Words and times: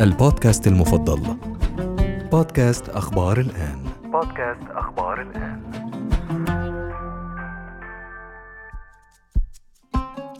البودكاست 0.00 0.66
المفضل. 0.66 1.36
بودكاست 2.32 2.88
أخبار 2.88 3.40
الآن. 3.40 3.78
بودكاست 4.12 4.70
أخبار 4.70 5.22
الآن. 5.22 5.62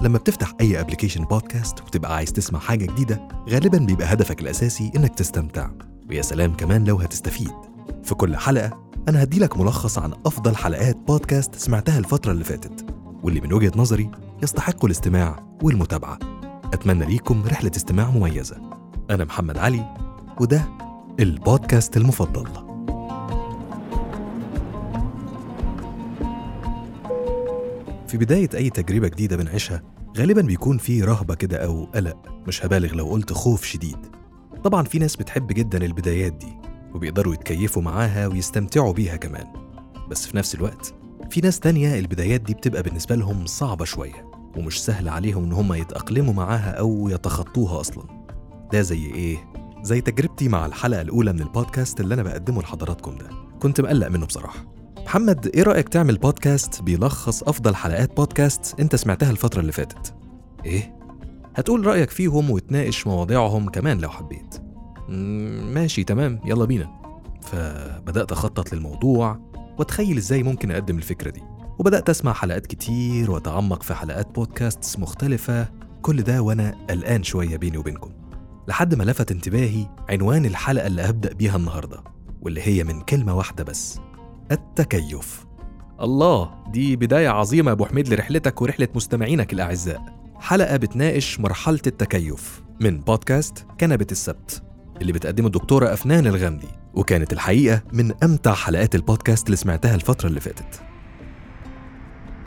لما 0.00 0.18
بتفتح 0.18 0.52
أي 0.60 0.80
application 0.80 1.24
بودكاست 1.24 1.80
وتبقى 1.80 2.16
عايز 2.16 2.32
تسمع 2.32 2.58
حاجة 2.58 2.84
جديدة 2.84 3.28
غالبا 3.48 3.78
بيبقى 3.78 4.12
هدفك 4.12 4.40
الأساسي 4.40 4.92
إنك 4.96 5.14
تستمتع. 5.14 5.68
ويا 6.10 6.22
سلام 6.22 6.52
كمان 6.52 6.84
لو 6.84 6.96
هتستفيد. 6.96 7.54
في 8.04 8.14
كل 8.14 8.36
حلقة 8.36 8.90
أنا 9.08 9.22
هديلك 9.22 9.56
ملخص 9.58 9.98
عن 9.98 10.12
أفضل 10.26 10.56
حلقات 10.56 10.96
بودكاست 10.96 11.54
سمعتها 11.54 11.98
الفترة 11.98 12.32
اللي 12.32 12.44
فاتت. 12.44 12.86
واللي 13.22 13.40
من 13.40 13.52
وجهة 13.52 13.72
نظري 13.76 14.10
يستحقوا 14.42 14.86
الاستماع 14.86 15.36
والمتابعة. 15.62 16.18
أتمنى 16.74 17.06
ليكم 17.06 17.44
رحلة 17.46 17.70
استماع 17.76 18.10
مميزة. 18.10 18.83
أنا 19.10 19.24
محمد 19.24 19.58
علي 19.58 19.94
وده 20.40 20.64
البودكاست 21.20 21.96
المفضل. 21.96 22.44
في 28.08 28.18
بداية 28.18 28.48
أي 28.54 28.70
تجربة 28.70 29.08
جديدة 29.08 29.36
بنعيشها 29.36 29.82
غالبا 30.16 30.40
بيكون 30.40 30.78
في 30.78 31.02
رهبة 31.02 31.34
كده 31.34 31.56
أو 31.64 31.84
قلق 31.84 32.16
مش 32.46 32.64
هبالغ 32.66 32.94
لو 32.94 33.06
قلت 33.06 33.32
خوف 33.32 33.64
شديد. 33.64 33.96
طبعا 34.64 34.82
في 34.82 34.98
ناس 34.98 35.16
بتحب 35.16 35.46
جدا 35.46 35.84
البدايات 35.84 36.32
دي 36.32 36.56
وبيقدروا 36.94 37.34
يتكيفوا 37.34 37.82
معاها 37.82 38.26
ويستمتعوا 38.26 38.92
بيها 38.92 39.16
كمان. 39.16 39.46
بس 40.10 40.26
في 40.26 40.36
نفس 40.36 40.54
الوقت 40.54 40.94
في 41.30 41.40
ناس 41.40 41.60
تانية 41.60 41.98
البدايات 41.98 42.40
دي 42.40 42.54
بتبقى 42.54 42.82
بالنسبة 42.82 43.14
لهم 43.14 43.46
صعبة 43.46 43.84
شوية 43.84 44.30
ومش 44.56 44.84
سهل 44.84 45.08
عليهم 45.08 45.44
إن 45.44 45.52
هم 45.52 45.72
يتأقلموا 45.72 46.34
معاها 46.34 46.70
أو 46.70 47.08
يتخطوها 47.08 47.80
أصلا. 47.80 48.23
ده 48.72 48.80
زي 48.82 49.06
إيه؟ 49.06 49.36
زي 49.82 50.00
تجربتي 50.00 50.48
مع 50.48 50.66
الحلقة 50.66 51.00
الأولى 51.00 51.32
من 51.32 51.40
البودكاست 51.40 52.00
اللي 52.00 52.14
أنا 52.14 52.22
بقدمه 52.22 52.62
لحضراتكم 52.62 53.16
ده 53.18 53.28
كنت 53.60 53.80
مقلق 53.80 54.08
منه 54.08 54.26
بصراحة 54.26 54.64
محمد 55.04 55.46
إيه 55.54 55.62
رأيك 55.62 55.88
تعمل 55.88 56.18
بودكاست 56.18 56.82
بيلخص 56.82 57.42
أفضل 57.42 57.74
حلقات 57.74 58.16
بودكاست 58.16 58.80
أنت 58.80 58.96
سمعتها 58.96 59.30
الفترة 59.30 59.60
اللي 59.60 59.72
فاتت؟ 59.72 60.14
إيه؟ 60.64 60.94
هتقول 61.56 61.86
رأيك 61.86 62.10
فيهم 62.10 62.50
وتناقش 62.50 63.06
مواضيعهم 63.06 63.68
كمان 63.68 63.98
لو 63.98 64.08
حبيت 64.10 64.54
ماشي 65.74 66.04
تمام 66.04 66.40
يلا 66.44 66.64
بينا 66.64 66.90
فبدأت 67.42 68.32
أخطط 68.32 68.72
للموضوع 68.72 69.40
وأتخيل 69.78 70.16
إزاي 70.16 70.42
ممكن 70.42 70.70
أقدم 70.70 70.96
الفكرة 70.98 71.30
دي 71.30 71.42
وبدأت 71.78 72.10
أسمع 72.10 72.32
حلقات 72.32 72.66
كتير 72.66 73.30
وأتعمق 73.30 73.82
في 73.82 73.94
حلقات 73.94 74.34
بودكاستس 74.34 74.98
مختلفة 74.98 75.68
كل 76.02 76.22
ده 76.22 76.42
وأنا 76.42 76.74
قلقان 76.90 77.22
شوية 77.22 77.56
بيني 77.56 77.78
وبينكم 77.78 78.10
لحد 78.68 78.94
ما 78.94 79.04
لفت 79.04 79.30
انتباهي 79.30 79.86
عنوان 80.10 80.46
الحلقة 80.46 80.86
اللي 80.86 81.02
هبدأ 81.02 81.32
بيها 81.32 81.56
النهاردة 81.56 82.04
واللي 82.42 82.62
هي 82.62 82.84
من 82.84 83.00
كلمة 83.00 83.34
واحدة 83.36 83.64
بس 83.64 84.00
التكيف. 84.52 85.46
الله 86.00 86.64
دي 86.68 86.96
بداية 86.96 87.28
عظيمة 87.28 87.68
يا 87.68 87.72
أبو 87.72 87.84
حميد 87.86 88.08
لرحلتك 88.08 88.62
ورحلة 88.62 88.88
مستمعينك 88.94 89.52
الأعزاء. 89.52 90.02
حلقة 90.40 90.76
بتناقش 90.76 91.40
مرحلة 91.40 91.80
التكيف 91.86 92.62
من 92.80 93.00
بودكاست 93.00 93.66
كنبة 93.80 94.06
السبت 94.10 94.62
اللي 95.00 95.12
بتقدمه 95.12 95.46
الدكتورة 95.46 95.92
أفنان 95.92 96.26
الغامدي 96.26 96.68
وكانت 96.94 97.32
الحقيقة 97.32 97.82
من 97.92 98.12
أمتع 98.22 98.54
حلقات 98.54 98.94
البودكاست 98.94 99.46
اللي 99.46 99.56
سمعتها 99.56 99.94
الفترة 99.94 100.28
اللي 100.28 100.40
فاتت. 100.40 100.82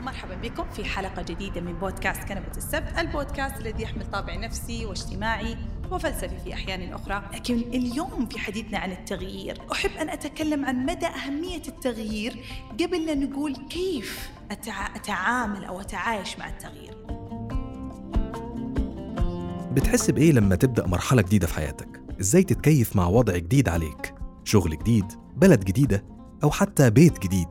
مرحبا 0.00 0.34
بكم 0.34 0.70
في 0.70 0.84
حلقة 0.84 1.22
جديدة 1.22 1.60
من 1.60 1.72
بودكاست 1.72 2.22
كنبة 2.22 2.56
السبت 2.56 2.98
البودكاست 2.98 3.60
الذي 3.60 3.82
يحمل 3.82 4.10
طابع 4.10 4.36
نفسي 4.36 4.86
واجتماعي 4.86 5.56
وفلسفي 5.92 6.38
في 6.44 6.54
أحيان 6.54 6.92
أخرى. 6.92 7.22
لكن 7.34 7.54
اليوم 7.54 8.26
في 8.26 8.38
حديثنا 8.38 8.78
عن 8.78 8.92
التغيير 8.92 9.58
أحب 9.72 9.90
أن 9.90 10.08
أتكلم 10.08 10.64
عن 10.64 10.86
مدى 10.86 11.06
أهمية 11.06 11.62
التغيير 11.68 12.36
قبل 12.80 13.06
لا 13.06 13.14
نقول 13.14 13.56
كيف 13.56 14.30
أتعامل 14.96 15.64
أو 15.64 15.80
أتعايش 15.80 16.38
مع 16.38 16.48
التغيير. 16.48 16.98
بتحس 19.72 20.10
بإيه 20.10 20.32
لما 20.32 20.54
تبدأ 20.54 20.86
مرحلة 20.86 21.22
جديدة 21.22 21.46
في 21.46 21.54
حياتك؟ 21.54 22.00
إزاي 22.20 22.42
تتكيف 22.42 22.96
مع 22.96 23.06
وضع 23.06 23.36
جديد 23.36 23.68
عليك؟ 23.68 24.14
شغل 24.44 24.78
جديد، 24.78 25.04
بلد 25.36 25.64
جديدة، 25.64 26.04
أو 26.44 26.50
حتى 26.50 26.90
بيت 26.90 27.18
جديد؟ 27.18 27.48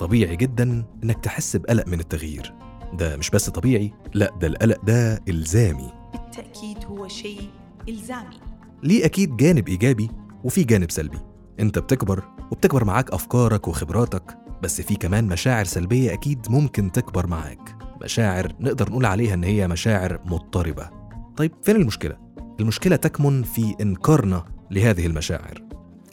طبيعي 0.00 0.36
جدا 0.36 0.84
إنك 1.04 1.24
تحس 1.24 1.56
بقلق 1.56 1.88
من 1.88 2.00
التغيير. 2.00 2.54
ده 2.92 3.16
مش 3.16 3.30
بس 3.30 3.50
طبيعي 3.50 3.92
لأ 4.14 4.30
ده 4.40 4.46
القلق 4.46 4.84
ده 4.84 5.20
إلزامي. 5.28 5.92
بالتأكيد 6.12 6.84
هو 6.84 7.08
شيء 7.08 7.50
إلزامي. 7.88 8.40
ليه 8.82 9.04
أكيد 9.04 9.36
جانب 9.36 9.68
إيجابي 9.68 10.10
وفي 10.44 10.64
جانب 10.64 10.90
سلبي؟ 10.90 11.18
أنت 11.60 11.78
بتكبر 11.78 12.24
وبتكبر 12.50 12.84
معاك 12.84 13.10
أفكارك 13.10 13.68
وخبراتك 13.68 14.38
بس 14.62 14.80
في 14.80 14.96
كمان 14.96 15.24
مشاعر 15.24 15.64
سلبية 15.64 16.12
أكيد 16.12 16.46
ممكن 16.50 16.92
تكبر 16.92 17.26
معاك. 17.26 17.76
مشاعر 18.02 18.52
نقدر 18.60 18.90
نقول 18.90 19.06
عليها 19.06 19.34
إن 19.34 19.44
هي 19.44 19.68
مشاعر 19.68 20.20
مضطربة. 20.24 20.90
طيب 21.36 21.52
فين 21.62 21.76
المشكلة؟ 21.76 22.16
المشكلة 22.60 22.96
تكمن 22.96 23.42
في 23.42 23.74
إنكارنا 23.80 24.44
لهذه 24.70 25.06
المشاعر. 25.06 25.64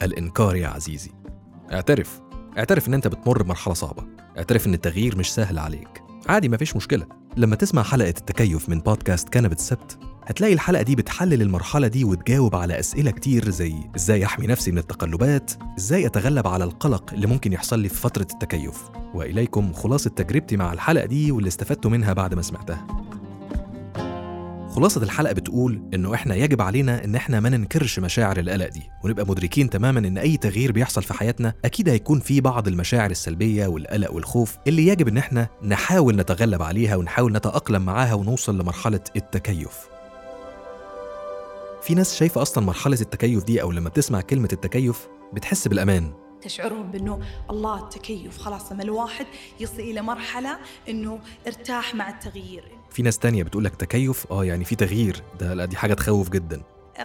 الإنكار 0.02 0.56
يا 0.56 0.68
عزيزي. 0.68 1.10
اعترف. 1.72 2.20
اعترف 2.58 2.88
إن 2.88 2.94
أنت 2.94 3.08
بتمر 3.08 3.42
بمرحلة 3.42 3.74
صعبة. 3.74 4.06
اعترف 4.38 4.66
إن 4.66 4.74
التغيير 4.74 5.18
مش 5.18 5.34
سهل 5.34 5.58
عليك. 5.58 6.02
عادي 6.28 6.48
مفيش 6.48 6.76
مشكلة. 6.76 7.06
لما 7.36 7.56
تسمع 7.56 7.82
حلقة 7.82 8.08
التكيف 8.08 8.68
من 8.68 8.78
بودكاست 8.78 9.28
كنبة 9.28 9.54
السبت 9.54 9.98
هتلاقي 10.26 10.52
الحلقة 10.52 10.82
دي 10.82 10.96
بتحلل 10.96 11.42
المرحلة 11.42 11.86
دي 11.88 12.04
وتجاوب 12.04 12.56
على 12.56 12.78
أسئلة 12.78 13.10
كتير 13.10 13.50
زي 13.50 13.74
إزاي 13.96 14.24
أحمي 14.24 14.46
نفسي 14.46 14.72
من 14.72 14.78
التقلبات؟ 14.78 15.50
إزاي 15.78 16.06
أتغلب 16.06 16.46
على 16.46 16.64
القلق 16.64 17.12
اللي 17.12 17.26
ممكن 17.26 17.52
يحصل 17.52 17.78
لي 17.80 17.88
في 17.88 17.94
فترة 17.94 18.26
التكيف؟ 18.32 18.82
وإليكم 19.14 19.72
خلاصة 19.72 20.10
تجربتي 20.10 20.56
مع 20.56 20.72
الحلقة 20.72 21.06
دي 21.06 21.32
واللي 21.32 21.48
استفدت 21.48 21.86
منها 21.86 22.12
بعد 22.12 22.34
ما 22.34 22.42
سمعتها. 22.42 22.86
خلاصة 24.70 25.02
الحلقة 25.02 25.32
بتقول 25.32 25.82
إنه 25.94 26.14
إحنا 26.14 26.34
يجب 26.34 26.62
علينا 26.62 27.04
إن 27.04 27.14
إحنا 27.14 27.40
ما 27.40 27.48
ننكرش 27.48 27.98
مشاعر 27.98 28.38
القلق 28.38 28.68
دي 28.68 28.82
ونبقى 29.04 29.26
مدركين 29.26 29.70
تماما 29.70 29.98
إن 29.98 30.18
أي 30.18 30.36
تغيير 30.36 30.72
بيحصل 30.72 31.02
في 31.02 31.14
حياتنا 31.14 31.54
أكيد 31.64 31.88
هيكون 31.88 32.20
فيه 32.20 32.40
بعض 32.40 32.68
المشاعر 32.68 33.10
السلبية 33.10 33.66
والقلق 33.66 34.12
والخوف 34.12 34.56
اللي 34.66 34.86
يجب 34.86 35.08
إن 35.08 35.16
إحنا 35.18 35.48
نحاول 35.64 36.16
نتغلب 36.16 36.62
عليها 36.62 36.96
ونحاول 36.96 37.32
نتأقلم 37.32 37.82
معاها 37.82 38.14
ونوصل 38.14 38.58
لمرحلة 38.58 39.00
التكيف. 39.16 39.91
في 41.82 41.94
ناس 41.94 42.16
شايفة 42.16 42.42
أصلا 42.42 42.64
مرحلة 42.64 43.00
التكيف 43.00 43.44
دي 43.44 43.62
أو 43.62 43.72
لما 43.72 43.88
بتسمع 43.88 44.20
كلمة 44.20 44.48
التكيف 44.52 45.08
بتحس 45.32 45.68
بالأمان. 45.68 46.12
تشعرهم 46.42 46.90
بأنه 46.90 47.20
الله 47.50 47.78
التكيف 47.84 48.38
خلاص 48.38 48.72
لما 48.72 48.82
الواحد 48.82 49.26
يصل 49.60 49.80
إلى 49.80 50.02
مرحلة 50.02 50.58
إنه 50.88 51.20
ارتاح 51.46 51.94
مع 51.94 52.08
التغيير. 52.08 52.64
في 52.90 53.02
ناس 53.02 53.18
تانية 53.18 53.42
بتقول 53.42 53.64
لك 53.64 53.74
تكيف 53.76 54.26
آه 54.30 54.44
يعني 54.44 54.64
في 54.64 54.76
تغيير. 54.76 55.22
ده 55.40 55.54
لا 55.54 55.64
دي 55.64 55.76
حاجة 55.76 55.94
تخوف 55.94 56.30
جدا. 56.30 56.62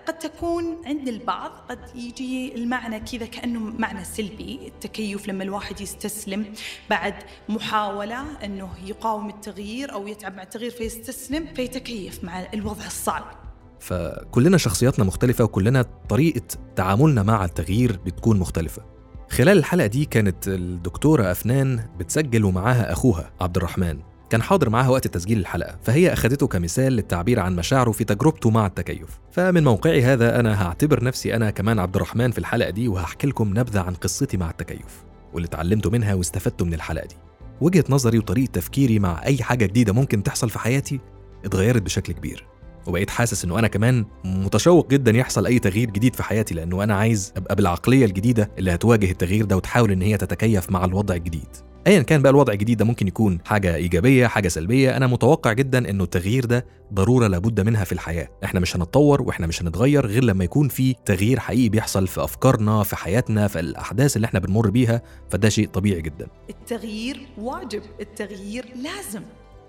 قد 0.07 0.19
تكون 0.19 0.81
عند 0.85 1.07
البعض 1.07 1.51
قد 1.69 1.95
يجي 1.95 2.55
المعنى 2.55 2.99
كذا 2.99 3.25
كأنه 3.25 3.59
معنى 3.59 4.03
سلبي 4.03 4.67
التكيف 4.67 5.27
لما 5.27 5.43
الواحد 5.43 5.81
يستسلم 5.81 6.53
بعد 6.89 7.13
محاولة 7.49 8.45
إنه 8.45 8.69
يقاوم 8.85 9.29
التغيير 9.29 9.93
أو 9.93 10.07
يتعب 10.07 10.35
مع 10.35 10.43
التغيير 10.43 10.71
فيستسلم 10.71 11.47
فيتكيف 11.53 12.23
مع 12.23 12.47
الوضع 12.53 12.85
الصعب. 12.85 13.46
فكلنا 13.79 14.57
شخصياتنا 14.57 15.05
مختلفة 15.05 15.43
وكلنا 15.43 15.85
طريقة 16.09 16.47
تعاملنا 16.75 17.23
مع 17.23 17.45
التغيير 17.45 17.99
بتكون 18.05 18.39
مختلفة. 18.39 18.81
خلال 19.29 19.57
الحلقة 19.57 19.87
دي 19.87 20.05
كانت 20.05 20.47
الدكتورة 20.47 21.31
أفنان 21.31 21.79
بتسجل 21.99 22.45
ومعاها 22.45 22.91
أخوها 22.91 23.31
عبد 23.41 23.57
الرحمن 23.57 23.99
كان 24.29 24.41
حاضر 24.41 24.69
معاها 24.69 24.89
وقت 24.89 25.07
تسجيل 25.07 25.39
الحلقة 25.39 25.77
فهي 25.83 26.13
أخدته 26.13 26.47
كمثال 26.47 26.93
للتعبير 26.93 27.39
عن 27.39 27.55
مشاعره 27.55 27.91
في 27.91 28.03
تجربته 28.03 28.49
مع 28.49 28.65
التكيف. 28.65 29.19
فمن 29.31 29.63
موقعي 29.63 30.03
هذا 30.03 30.39
أنا 30.39 30.67
هعتبر 30.67 31.03
نفسي 31.03 31.35
أنا 31.35 31.49
كمان 31.49 31.79
عبد 31.79 31.95
الرحمن 31.95 32.31
في 32.31 32.37
الحلقة 32.37 32.69
دي 32.69 32.87
وهحكي 32.87 33.27
لكم 33.27 33.49
نبذة 33.59 33.79
عن 33.79 33.93
قصتي 33.93 34.37
مع 34.37 34.49
التكيف 34.49 35.03
واللي 35.33 35.47
اتعلمته 35.47 35.89
منها 35.89 36.13
واستفدته 36.13 36.65
من 36.65 36.73
الحلقة 36.73 37.05
دي. 37.05 37.15
وجهة 37.61 37.83
نظري 37.89 38.17
وطريقة 38.17 38.51
تفكيري 38.51 38.99
مع 38.99 39.23
أي 39.25 39.43
حاجة 39.43 39.65
جديدة 39.65 39.93
ممكن 39.93 40.23
تحصل 40.23 40.49
في 40.49 40.59
حياتي 40.59 40.99
اتغيرت 41.45 41.81
بشكل 41.81 42.13
كبير. 42.13 42.47
وبقيت 42.87 43.09
حاسس 43.09 43.45
إنه 43.45 43.59
أنا 43.59 43.67
كمان 43.67 44.05
متشوق 44.25 44.89
جدا 44.89 45.11
يحصل 45.11 45.45
أي 45.45 45.59
تغيير 45.59 45.89
جديد 45.89 46.15
في 46.15 46.23
حياتي 46.23 46.53
لأنه 46.55 46.83
أنا 46.83 46.95
عايز 46.95 47.33
أبقى 47.37 47.55
بالعقلية 47.55 48.05
الجديدة 48.05 48.51
اللي 48.57 48.73
هتواجه 48.73 49.11
التغيير 49.11 49.45
ده 49.45 49.57
وتحاول 49.57 49.91
إن 49.91 50.01
هي 50.01 50.17
تتكيف 50.17 50.71
مع 50.71 50.85
الوضع 50.85 51.15
الجديد. 51.15 51.47
ايا 51.87 52.01
كان 52.01 52.21
بقى 52.21 52.29
الوضع 52.31 52.53
الجديد 52.53 52.77
ده 52.77 52.85
ممكن 52.85 53.07
يكون 53.07 53.39
حاجة 53.45 53.75
إيجابية 53.75 54.27
حاجة 54.27 54.47
سلبية 54.47 54.97
أنا 54.97 55.07
متوقع 55.07 55.53
جدا 55.53 55.89
إنه 55.89 56.03
التغيير 56.03 56.45
ده 56.45 56.65
ضرورة 56.93 57.27
لابد 57.27 57.61
منها 57.61 57.83
في 57.83 57.91
الحياة. 57.91 58.27
إحنا 58.43 58.59
مش 58.59 58.75
هنتطور 58.75 59.21
وإحنا 59.21 59.47
مش 59.47 59.61
هنتغير 59.61 60.05
غير 60.05 60.23
لما 60.23 60.43
يكون 60.43 60.67
في 60.67 60.95
تغيير 61.05 61.39
حقيقي 61.39 61.69
بيحصل 61.69 62.07
في 62.07 62.23
أفكارنا 62.23 62.83
في 62.83 62.95
حياتنا 62.95 63.47
في 63.47 63.59
الأحداث 63.59 64.15
اللي 64.15 64.25
إحنا 64.25 64.39
بنمر 64.39 64.69
بيها 64.69 65.01
فده 65.29 65.49
شيء 65.49 65.67
طبيعي 65.67 66.01
جدا. 66.01 66.27
التغيير 66.49 67.19
واجب 67.37 67.81
التغيير 68.01 68.65
لازم. 68.83 69.21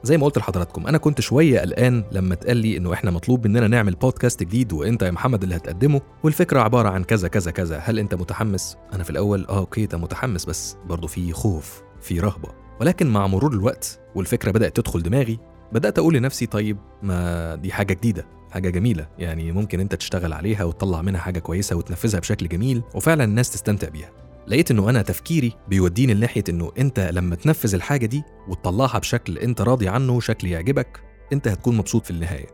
زي 0.02 0.18
ما 0.18 0.24
قلت 0.24 0.38
لحضراتكم 0.38 0.86
أنا 0.86 0.98
كنت 0.98 1.20
شوية 1.20 1.60
قلقان 1.60 2.04
لما 2.12 2.34
اتقال 2.34 2.56
لي 2.56 2.76
إنه 2.76 2.92
إحنا 2.92 3.10
مطلوب 3.10 3.46
مننا 3.46 3.68
نعمل 3.68 3.94
بودكاست 3.94 4.42
جديد 4.42 4.72
وأنت 4.72 5.02
يا 5.02 5.10
محمد 5.10 5.42
اللي 5.42 5.56
هتقدمه 5.56 6.00
والفكرة 6.24 6.60
عبارة 6.60 6.88
عن 6.88 7.04
كذا 7.04 7.28
كذا 7.28 7.50
كذا. 7.50 7.78
هل 7.78 7.98
أنت 7.98 8.14
متحمس؟ 8.14 8.76
أنا 8.92 9.04
في 9.04 9.10
الأول 9.10 9.46
آه 9.48 9.58
أوكي 9.58 9.84
أنت 9.84 9.94
متحمس 9.94 10.44
بس 10.44 10.76
برضه 10.86 11.06
في 11.06 11.32
خوف 11.32 11.82
في 12.00 12.20
رهبة. 12.20 12.48
ولكن 12.80 13.06
مع 13.06 13.26
مرور 13.26 13.52
الوقت 13.52 14.00
والفكرة 14.14 14.50
بدأت 14.50 14.76
تدخل 14.76 15.02
دماغي 15.02 15.38
بدأت 15.72 15.98
أقول 15.98 16.14
لنفسي 16.14 16.46
طيب 16.46 16.78
ما 17.02 17.54
دي 17.54 17.72
حاجة 17.72 17.94
جديدة 17.94 18.26
حاجة 18.50 18.70
جميلة. 18.70 19.08
يعني 19.18 19.52
ممكن 19.52 19.80
أنت 19.80 19.94
تشتغل 19.94 20.32
عليها 20.32 20.64
وتطلع 20.64 21.02
منها 21.02 21.20
حاجة 21.20 21.38
كويسة 21.38 21.76
وتنفذها 21.76 22.20
بشكل 22.20 22.48
جميل 22.48 22.82
وفعلا 22.94 23.24
الناس 23.24 23.50
تستمتع 23.50 23.88
بيها. 23.88 24.10
لقيت 24.48 24.70
إنه 24.70 24.90
أنا 24.90 25.02
تفكيري 25.02 25.52
بيوديني 25.68 26.14
لناحية 26.14 26.44
إنه 26.48 26.72
أنت 26.78 27.00
لما 27.00 27.34
تنفذ 27.34 27.74
الحاجة 27.74 28.06
دي 28.06 28.22
وتطلعها 28.48 28.98
بشكل 28.98 29.38
أنت 29.38 29.60
راضي 29.60 29.88
عنه 29.88 30.20
شكل 30.20 30.46
يعجبك 30.48 31.02
أنت 31.32 31.48
هتكون 31.48 31.76
مبسوط 31.76 32.04
في 32.04 32.10
النهاية. 32.10 32.46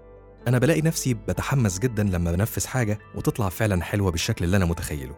أنا 0.49 0.59
بلاقي 0.59 0.81
نفسي 0.81 1.15
بتحمس 1.15 1.79
جدا 1.79 2.03
لما 2.03 2.33
بنفذ 2.33 2.67
حاجة 2.67 2.99
وتطلع 3.15 3.49
فعلا 3.49 3.83
حلوة 3.83 4.11
بالشكل 4.11 4.45
اللي 4.45 4.57
أنا 4.57 4.65
متخيله. 4.65 5.17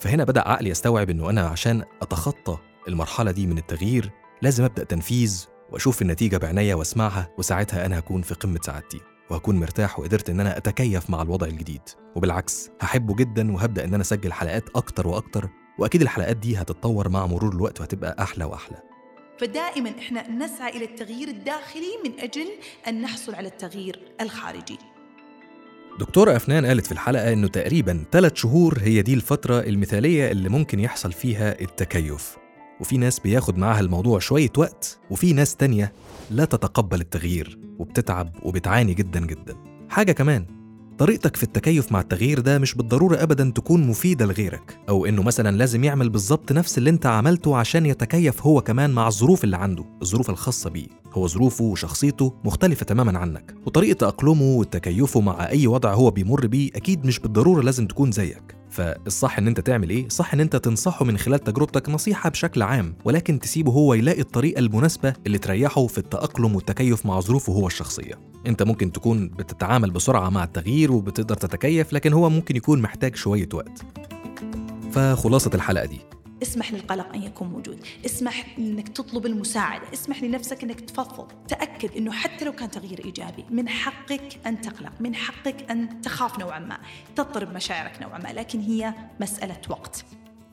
فهنا 0.00 0.24
بدأ 0.24 0.48
عقلي 0.48 0.70
يستوعب 0.70 1.10
إنه 1.10 1.30
أنا 1.30 1.40
عشان 1.46 1.84
أتخطى 2.02 2.58
المرحلة 2.88 3.30
دي 3.30 3.46
من 3.46 3.58
التغيير 3.58 4.10
لازم 4.42 4.64
أبدأ 4.64 4.84
تنفيذ 4.84 5.46
وأشوف 5.72 6.02
النتيجة 6.02 6.36
بعينيا 6.36 6.74
وأسمعها 6.74 7.30
وساعتها 7.38 7.86
أنا 7.86 7.98
هكون 7.98 8.22
في 8.22 8.34
قمة 8.34 8.60
سعادتي 8.62 9.00
وهكون 9.30 9.60
مرتاح 9.60 9.98
وقدرت 9.98 10.30
إن 10.30 10.40
أنا 10.40 10.56
أتكيف 10.56 11.10
مع 11.10 11.22
الوضع 11.22 11.46
الجديد. 11.46 11.82
وبالعكس 12.16 12.70
هحبه 12.80 13.14
جدا 13.14 13.52
وهبدأ 13.52 13.84
إن 13.84 13.94
أنا 13.94 14.02
أسجل 14.02 14.32
حلقات 14.32 14.64
أكتر 14.76 15.08
وأكتر 15.08 15.48
وأكيد 15.78 16.02
الحلقات 16.02 16.36
دي 16.36 16.56
هتتطور 16.56 17.08
مع 17.08 17.26
مرور 17.26 17.52
الوقت 17.52 17.80
وهتبقى 17.80 18.16
أحلى 18.22 18.44
وأحلى. 18.44 18.76
فدائما 19.40 19.92
إحنا 19.98 20.28
نسعى 20.30 20.76
إلى 20.76 20.84
التغيير 20.84 21.28
الداخلي 21.28 21.98
من 22.04 22.20
أجل 22.20 22.46
أن 22.88 23.02
نحصل 23.02 23.34
على 23.34 23.48
التغيير 23.48 24.00
الخارجي. 24.20 24.78
دكتورة 25.98 26.36
أفنان 26.36 26.66
قالت 26.66 26.86
في 26.86 26.92
الحلقة 26.92 27.32
إنه 27.32 27.48
تقريبا 27.48 28.04
ثلاث 28.12 28.34
شهور 28.34 28.78
هي 28.82 29.02
دي 29.02 29.14
الفترة 29.14 29.60
المثالية 29.60 30.30
اللي 30.30 30.48
ممكن 30.48 30.80
يحصل 30.80 31.12
فيها 31.12 31.60
التكيف. 31.60 32.36
وفي 32.80 32.96
ناس 32.98 33.20
بياخد 33.20 33.58
معاها 33.58 33.80
الموضوع 33.80 34.18
شوية 34.18 34.52
وقت 34.56 34.98
وفي 35.10 35.32
ناس 35.32 35.56
تانية 35.56 35.92
لا 36.30 36.44
تتقبل 36.44 37.00
التغيير 37.00 37.58
وبتتعب 37.78 38.32
وبتعاني 38.42 38.94
جدا 38.94 39.20
جدا. 39.26 39.56
حاجة 39.90 40.12
كمان 40.12 40.46
طريقتك 40.98 41.36
في 41.36 41.42
التكيف 41.42 41.92
مع 41.92 42.00
التغيير 42.00 42.40
ده 42.40 42.58
مش 42.58 42.74
بالضرورة 42.74 43.22
أبدا 43.22 43.52
تكون 43.54 43.86
مفيدة 43.86 44.26
لغيرك 44.26 44.78
أو 44.88 45.06
إنه 45.06 45.22
مثلا 45.22 45.56
لازم 45.56 45.84
يعمل 45.84 46.08
بالظبط 46.10 46.52
نفس 46.52 46.78
اللي 46.78 46.90
أنت 46.90 47.06
عملته 47.06 47.56
عشان 47.56 47.86
يتكيف 47.86 48.46
هو 48.46 48.60
كمان 48.60 48.90
مع 48.90 49.08
الظروف 49.08 49.44
اللي 49.44 49.56
عنده 49.56 49.84
الظروف 50.02 50.30
الخاصة 50.30 50.70
بيه. 50.70 50.86
هو 51.12 51.26
ظروفه 51.26 51.64
وشخصيته 51.64 52.34
مختلفة 52.44 52.84
تماما 52.86 53.18
عنك 53.18 53.54
وطريقة 53.66 53.96
تأقلمه 53.96 54.42
وتكيفه 54.42 55.20
مع 55.20 55.48
أي 55.48 55.66
وضع 55.66 55.94
هو 55.94 56.10
بيمر 56.10 56.46
بيه 56.46 56.70
أكيد 56.76 57.06
مش 57.06 57.18
بالضرورة 57.18 57.62
لازم 57.62 57.86
تكون 57.86 58.12
زيك. 58.12 58.55
فالصح 58.76 59.38
إن 59.38 59.46
أنت 59.46 59.60
تعمل 59.60 59.90
إيه؟ 59.90 60.08
صح 60.08 60.34
إن 60.34 60.40
أنت 60.40 60.56
تنصحه 60.56 61.04
من 61.04 61.18
خلال 61.18 61.38
تجربتك 61.38 61.88
نصيحة 61.88 62.30
بشكل 62.30 62.62
عام 62.62 62.94
ولكن 63.04 63.38
تسيبه 63.38 63.72
هو 63.72 63.94
يلاقي 63.94 64.20
الطريقة 64.20 64.58
المناسبة 64.58 65.14
اللي 65.26 65.38
تريحه 65.38 65.86
في 65.86 65.98
التأقلم 65.98 66.54
والتكيف 66.54 67.06
مع 67.06 67.20
ظروفه 67.20 67.52
هو 67.52 67.66
الشخصية. 67.66 68.14
أنت 68.46 68.62
ممكن 68.62 68.92
تكون 68.92 69.28
بتتعامل 69.28 69.90
بسرعة 69.90 70.30
مع 70.30 70.44
التغيير 70.44 70.92
وبتقدر 70.92 71.36
تتكيف 71.36 71.92
لكن 71.92 72.12
هو 72.12 72.30
ممكن 72.30 72.56
يكون 72.56 72.82
محتاج 72.82 73.16
شوية 73.16 73.48
وقت. 73.54 73.84
فخلاصة 74.92 75.50
الحلقة 75.54 75.86
دي. 75.86 76.15
اسمح 76.42 76.72
للقلق 76.72 77.14
أن 77.14 77.22
يكون 77.22 77.48
موجود، 77.48 77.78
اسمح 78.06 78.54
إنك 78.58 78.88
تطلب 78.88 79.26
المساعدة، 79.26 79.84
اسمح 79.92 80.22
لنفسك 80.22 80.62
إنك 80.62 80.80
تفضفض، 80.80 81.32
تأكد 81.48 81.96
إنه 81.96 82.12
حتى 82.12 82.44
لو 82.44 82.52
كان 82.52 82.70
تغيير 82.70 83.04
إيجابي، 83.04 83.44
من 83.50 83.68
حقك 83.68 84.38
أن 84.46 84.60
تقلق، 84.60 84.92
من 85.00 85.14
حقك 85.14 85.70
أن 85.70 86.00
تخاف 86.00 86.38
نوعا 86.38 86.58
ما، 86.58 86.78
تضطرب 87.16 87.54
مشاعرك 87.54 88.02
نوعا 88.02 88.18
ما، 88.18 88.28
لكن 88.28 88.60
هي 88.60 88.94
مسألة 89.20 89.60
وقت. 89.68 90.04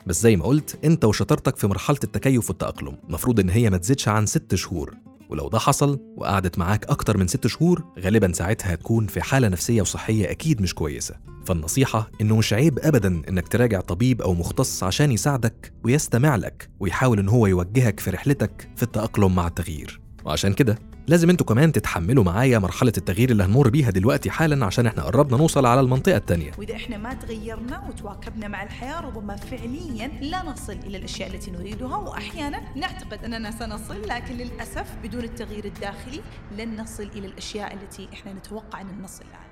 بس 0.06 0.22
زي 0.22 0.36
ما 0.36 0.46
قلت 0.46 0.80
أنت 0.86 1.06
وشطارتك 1.06 1.58
في 1.58 1.68
مرحلة 1.68 2.00
التكيف 2.04 2.50
والتأقلم. 2.50 2.98
المفروض 3.08 3.40
إن 3.40 3.50
هي 3.50 3.70
ما 3.70 3.78
تزيدش 3.78 4.08
عن 4.08 4.26
ست 4.26 4.56
شهور. 4.56 4.94
ولو 5.30 5.50
ده 5.50 5.60
حصل 5.60 6.00
وقعدت 6.18 6.60
معاك 6.60 6.86
أكتر 6.86 7.18
من 7.18 7.28
ست 7.28 7.48
شهور 7.48 7.84
غالبا 8.00 8.32
ساعتها 8.34 8.74
هتكون 8.74 9.08
في 9.08 9.22
حالة 9.22 9.48
نفسية 9.48 9.82
وصحية 9.82 10.32
أكيد 10.32 10.62
مش 10.62 10.74
كويسة. 10.74 11.16
فالنصيحة 11.46 12.12
إنه 12.22 12.38
مش 12.38 12.54
عيب 12.54 12.80
أبدا 12.80 13.22
إنك 13.30 13.48
تراجع 13.48 13.82
طبيب 13.82 14.22
أو 14.22 14.34
مختص 14.34 14.84
عشان 14.84 15.12
يساعدك 15.12 15.74
ويستمع 15.84 16.36
لك 16.36 16.70
ويحاول 16.80 17.20
إن 17.20 17.30
هو 17.30 17.48
يوجهك 17.48 18.00
في 18.00 18.10
رحلتك 18.10 18.70
في 18.76 18.84
التأقلم 18.84 19.36
مع 19.36 19.48
التغيير. 19.48 20.02
وعشان 20.26 20.54
كده 20.54 20.80
لازم 21.08 21.30
أنتوا 21.30 21.46
كمان 21.46 21.72
تتحملوا 21.72 22.24
معايا 22.24 22.60
مرحلة 22.60 22.94
التغيير 22.98 23.30
اللي 23.30 23.44
هنمر 23.44 23.70
بيها 23.70 23.90
دلوقتي 23.90 24.32
حالا 24.32 24.66
عشان 24.66 24.86
إحنا 24.86 25.04
قربنا 25.04 25.38
نوصل 25.38 25.66
على 25.66 25.82
المنطقة 25.82 26.18
التانية 26.18 26.52
وإذا 26.58 26.76
إحنا 26.76 26.98
ما 26.98 27.14
تغيرنا 27.14 27.84
وتواكبنا 27.90 28.48
مع 28.48 28.64
الحياة 28.64 29.00
ربما 29.00 29.36
فعليا 29.36 30.08
لا 30.22 30.44
نصل 30.44 30.74
إلى 30.74 30.98
الأشياء 30.98 31.34
التي 31.34 31.52
نريدها 31.52 31.98
واحيانا 31.98 32.62
نعتقد 32.76 33.24
أننا 33.26 33.52
سنصل 33.52 34.08
لكن 34.10 34.36
للأسف 34.38 34.96
بدون 35.04 35.24
التغيير 35.24 35.66
الداخلي 35.66 36.22
لن 36.58 36.82
نصل 36.82 37.04
إلى 37.16 37.28
الأشياء 37.28 37.74
التي 37.74 38.10
إحنا 38.14 38.34
نتوقع 38.34 38.82
أن 38.82 39.02
نصل 39.02 39.24
لها. 39.32 39.48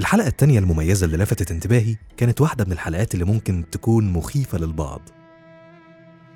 الحلقة 0.00 0.26
التانية 0.28 0.58
المميزة 0.58 1.06
اللي 1.06 1.16
لفتت 1.16 1.50
انتباهي 1.50 1.96
كانت 2.16 2.40
واحدة 2.40 2.64
من 2.64 2.72
الحلقات 2.72 3.14
اللي 3.14 3.24
ممكن 3.24 3.64
تكون 3.72 4.12
مخيفة 4.12 4.58
للبعض 4.58 5.00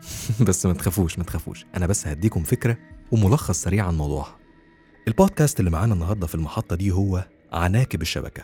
بس 0.49 0.67
ما 0.67 0.73
تخافوش 0.73 1.19
ما 1.19 1.25
تخافوش. 1.25 1.67
أنا 1.77 1.87
بس 1.87 2.07
هديكم 2.07 2.43
فكرة 2.43 2.77
وملخص 3.13 3.63
سريع 3.63 3.87
عن 3.87 3.97
موضوعها. 3.97 4.37
البودكاست 5.09 5.61
اللي 5.61 5.71
معانا 5.71 5.95
النهاردة 5.95 6.27
في 6.27 6.35
المحطة 6.35 6.77
دي 6.77 6.91
هو 6.91 7.25
عناكب 7.53 8.03
الشبكة 8.03 8.43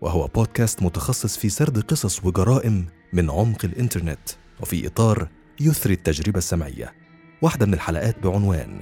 وهو 0.00 0.26
بودكاست 0.26 0.82
متخصص 0.82 1.36
في 1.36 1.48
سرد 1.48 1.78
قصص 1.80 2.24
وجرائم 2.24 2.86
من 3.12 3.30
عمق 3.30 3.64
الإنترنت 3.64 4.28
وفي 4.60 4.86
إطار 4.86 5.28
يثري 5.60 5.94
التجربة 5.94 6.38
السمعية. 6.38 6.94
واحدة 7.42 7.66
من 7.66 7.74
الحلقات 7.74 8.18
بعنوان 8.26 8.80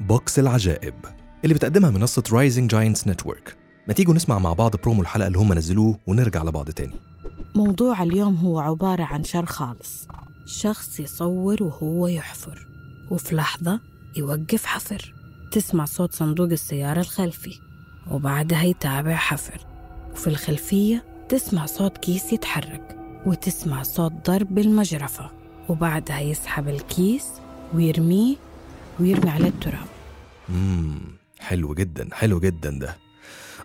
بوكس 0.00 0.38
العجائب 0.38 0.94
اللي 1.44 1.54
بتقدمها 1.54 1.90
منصة 1.90 2.22
Rising 2.32 2.70
Giants 2.70 3.08
Network 3.08 3.56
ما 3.88 3.94
تيجوا 3.94 4.14
نسمع 4.14 4.38
مع 4.38 4.52
بعض 4.52 4.76
برومو 4.76 5.02
الحلقة 5.02 5.26
اللي 5.26 5.38
هم 5.38 5.52
نزلوه 5.52 5.98
ونرجع 6.06 6.42
لبعض 6.42 6.70
تاني. 6.70 6.94
موضوع 7.54 8.02
اليوم 8.02 8.36
هو 8.36 8.58
عبارة 8.60 9.02
عن 9.02 9.24
شر 9.24 9.46
خالص. 9.46 10.08
شخص 10.46 11.00
يصور 11.00 11.62
وهو 11.62 12.06
يحفر 12.06 12.66
وفي 13.10 13.34
لحظة 13.36 13.80
يوقف 14.16 14.64
حفر. 14.64 15.14
تسمع 15.52 15.84
صوت 15.84 16.14
صندوق 16.14 16.50
السيارة 16.50 17.00
الخلفي 17.00 17.58
وبعدها 18.10 18.62
يتابع 18.62 19.14
حفر. 19.14 19.66
وفي 20.12 20.26
الخلفية 20.26 21.04
تسمع 21.28 21.66
صوت 21.66 21.98
كيس 21.98 22.32
يتحرك 22.32 22.96
وتسمع 23.26 23.82
صوت 23.82 24.12
ضرب 24.26 24.54
بالمجرفة. 24.54 25.30
وبعدها 25.68 26.20
يسحب 26.20 26.68
الكيس 26.68 27.24
ويرميه 27.74 28.36
ويرمي 29.00 29.30
عليه 29.30 29.48
التراب. 29.48 29.86
امم 30.48 31.00
حلو 31.40 31.74
جدا 31.74 32.08
حلو 32.12 32.40
جدا 32.40 32.70
ده. 32.70 32.96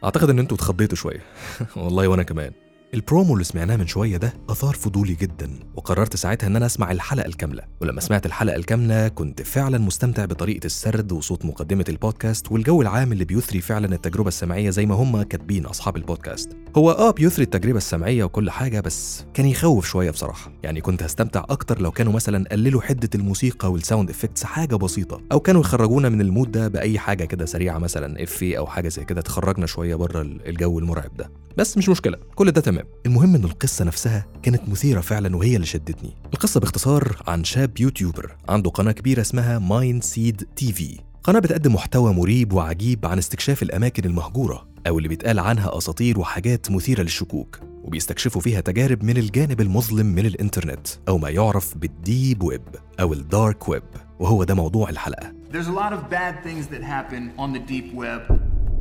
أعتقد 0.03 0.29
إن 0.29 0.39
أنتوا 0.39 0.57
اتخضيتوا 0.57 0.98
شوية. 0.98 1.25
والله 1.75 2.07
وأنا 2.07 2.24
كمان. 2.24 2.51
البرومو 2.94 3.34
اللي 3.34 3.44
سمعناه 3.44 3.75
من 3.75 3.88
شوية 3.88 4.17
ده 4.17 4.34
آثار 4.50 4.74
فضولي 4.75 5.13
جدا 5.13 5.50
وقررت 5.75 6.15
ساعتها 6.15 6.48
إن 6.48 6.56
أنا 6.56 6.65
أسمع 6.65 6.91
الحلقة 6.91 7.25
الكاملة. 7.25 7.63
ولما 7.82 8.01
سمعت 8.01 8.25
الحلقة 8.25 8.56
الكاملة 8.56 9.08
كنت 9.08 9.41
فعلا 9.41 9.77
مستمتع 9.77 10.25
بطريقة 10.25 10.65
السرد 10.65 11.12
وصوت 11.12 11.46
مقدمة 11.46 11.86
البودكاست 11.89 12.51
والجو 12.51 12.82
العام 12.82 13.12
اللي 13.12 13.25
بيثري 13.25 13.62
فعلا 13.62 13.96
التجربة 13.96 14.27
السمعية 14.27 14.70
زي 14.70 14.86
ما 14.86 14.96
هم 14.96 15.22
كاتبين 15.22 15.65
أصحاب 15.65 15.98
البودكاست. 15.98 16.58
هو 16.77 16.91
آه 16.91 17.12
بيثري 17.12 17.44
التجربة 17.44 17.77
السمعية 17.77 18.24
وكل 18.24 18.50
حاجة 18.50 18.79
بس 18.79 19.25
كان 19.34 19.46
يخوف 19.46 19.86
شوية 19.88 20.12
بصراحة. 20.12 20.51
يعني 20.63 20.82
كنت 20.82 21.03
هستمتع 21.03 21.46
أكتر 21.50 21.82
لو 21.82 21.91
كانوا 21.91 22.13
مثلا 22.13 22.50
قللوا 22.51 22.82
حدة 22.82 23.10
الموسيقى 23.15 23.72
وال 23.72 23.82
sound 23.82 24.10
effects 24.10 24.43
حاجة 24.44 24.75
بسيطة 24.75 25.22
أو 25.32 25.39
كانوا 25.39 25.62
يخرجونا 25.62 26.10
من 26.10 26.22
ال 26.22 26.27
mood 26.27 26.51
ده 26.51 26.67
بأي 26.67 27.00
حاجة 27.00 27.25
كده 27.25 27.46
سريعة 27.46 27.77
مثلا 27.77 28.24
افي 28.24 28.58
أو 28.58 28.67
حاجة 28.67 28.88
زي 28.89 29.06
كده 29.06 29.22
تخرجنا 29.22 29.65
شوية 29.65 29.96
بره 29.96 30.22
الجو 30.22 30.79
المرعب 30.79 31.17
ده. 31.17 31.47
بس 31.57 31.77
مش 31.77 31.89
مشكلة 31.89 32.17
كل 32.35 32.51
ده 32.51 32.61
تمام. 32.61 32.85
المهم 33.05 33.35
إن 33.35 33.43
القصة 33.43 33.85
نفسها 33.85 34.25
كانت 34.43 34.69
مثيرة 34.69 35.01
فعلا 35.01 35.35
وهي 35.35 35.55
اللي 35.55 35.65
شدتني. 35.65 36.13
القصة 36.33 36.59
باختصار 36.59 37.21
عن 37.27 37.43
شاب 37.43 37.79
يوتيوبر 37.79 38.35
عنده 38.49 38.69
قناة 38.69 38.91
كبيرة 38.91 39.21
اسمها 39.21 39.59
MindSeed 39.60 40.48
TV. 40.55 41.00
قناة 41.23 41.39
بتقدم 41.39 41.73
محتوى 41.73 42.13
مريب 42.13 42.53
وعجيب 42.53 43.05
عن 43.05 43.17
استكشاف 43.17 43.63
الأماكن 43.63 44.05
المهجورة 44.05 44.67
أو 44.87 44.97
اللي 44.97 45.09
بيتقال 45.09 45.39
عنها 45.39 45.77
أساطير 45.77 46.19
وحاجات 46.19 46.71
مثيرة 46.71 47.01
للشكوك 47.01 47.59
وبيستكشفوا 47.83 48.41
فيها 48.41 48.61
تجارب 48.61 49.03
من 49.03 49.17
الجانب 49.17 49.61
المظلم 49.61 50.05
من 50.05 50.25
الإنترنت 50.25 50.87
أو 51.07 51.17
ما 51.17 51.29
يعرف 51.29 51.77
بال 51.77 52.00
deep 52.00 52.43
web 52.43 52.75
أو 52.99 53.13
ال 53.13 53.25
dark 53.25 53.69
web. 53.69 53.84
وهو 54.19 54.43
ده 54.43 54.55
موضوع 54.55 54.89
الحلقة. 54.89 55.33
There's 55.51 55.67
a 55.67 55.77
lot 55.83 55.93
of 55.93 56.09
bad 56.11 56.43
things 56.43 56.67
that 56.73 56.83
happen 56.83 57.31
on 57.39 57.53
the 57.53 57.61
deep 57.71 57.93
web. 57.93 58.37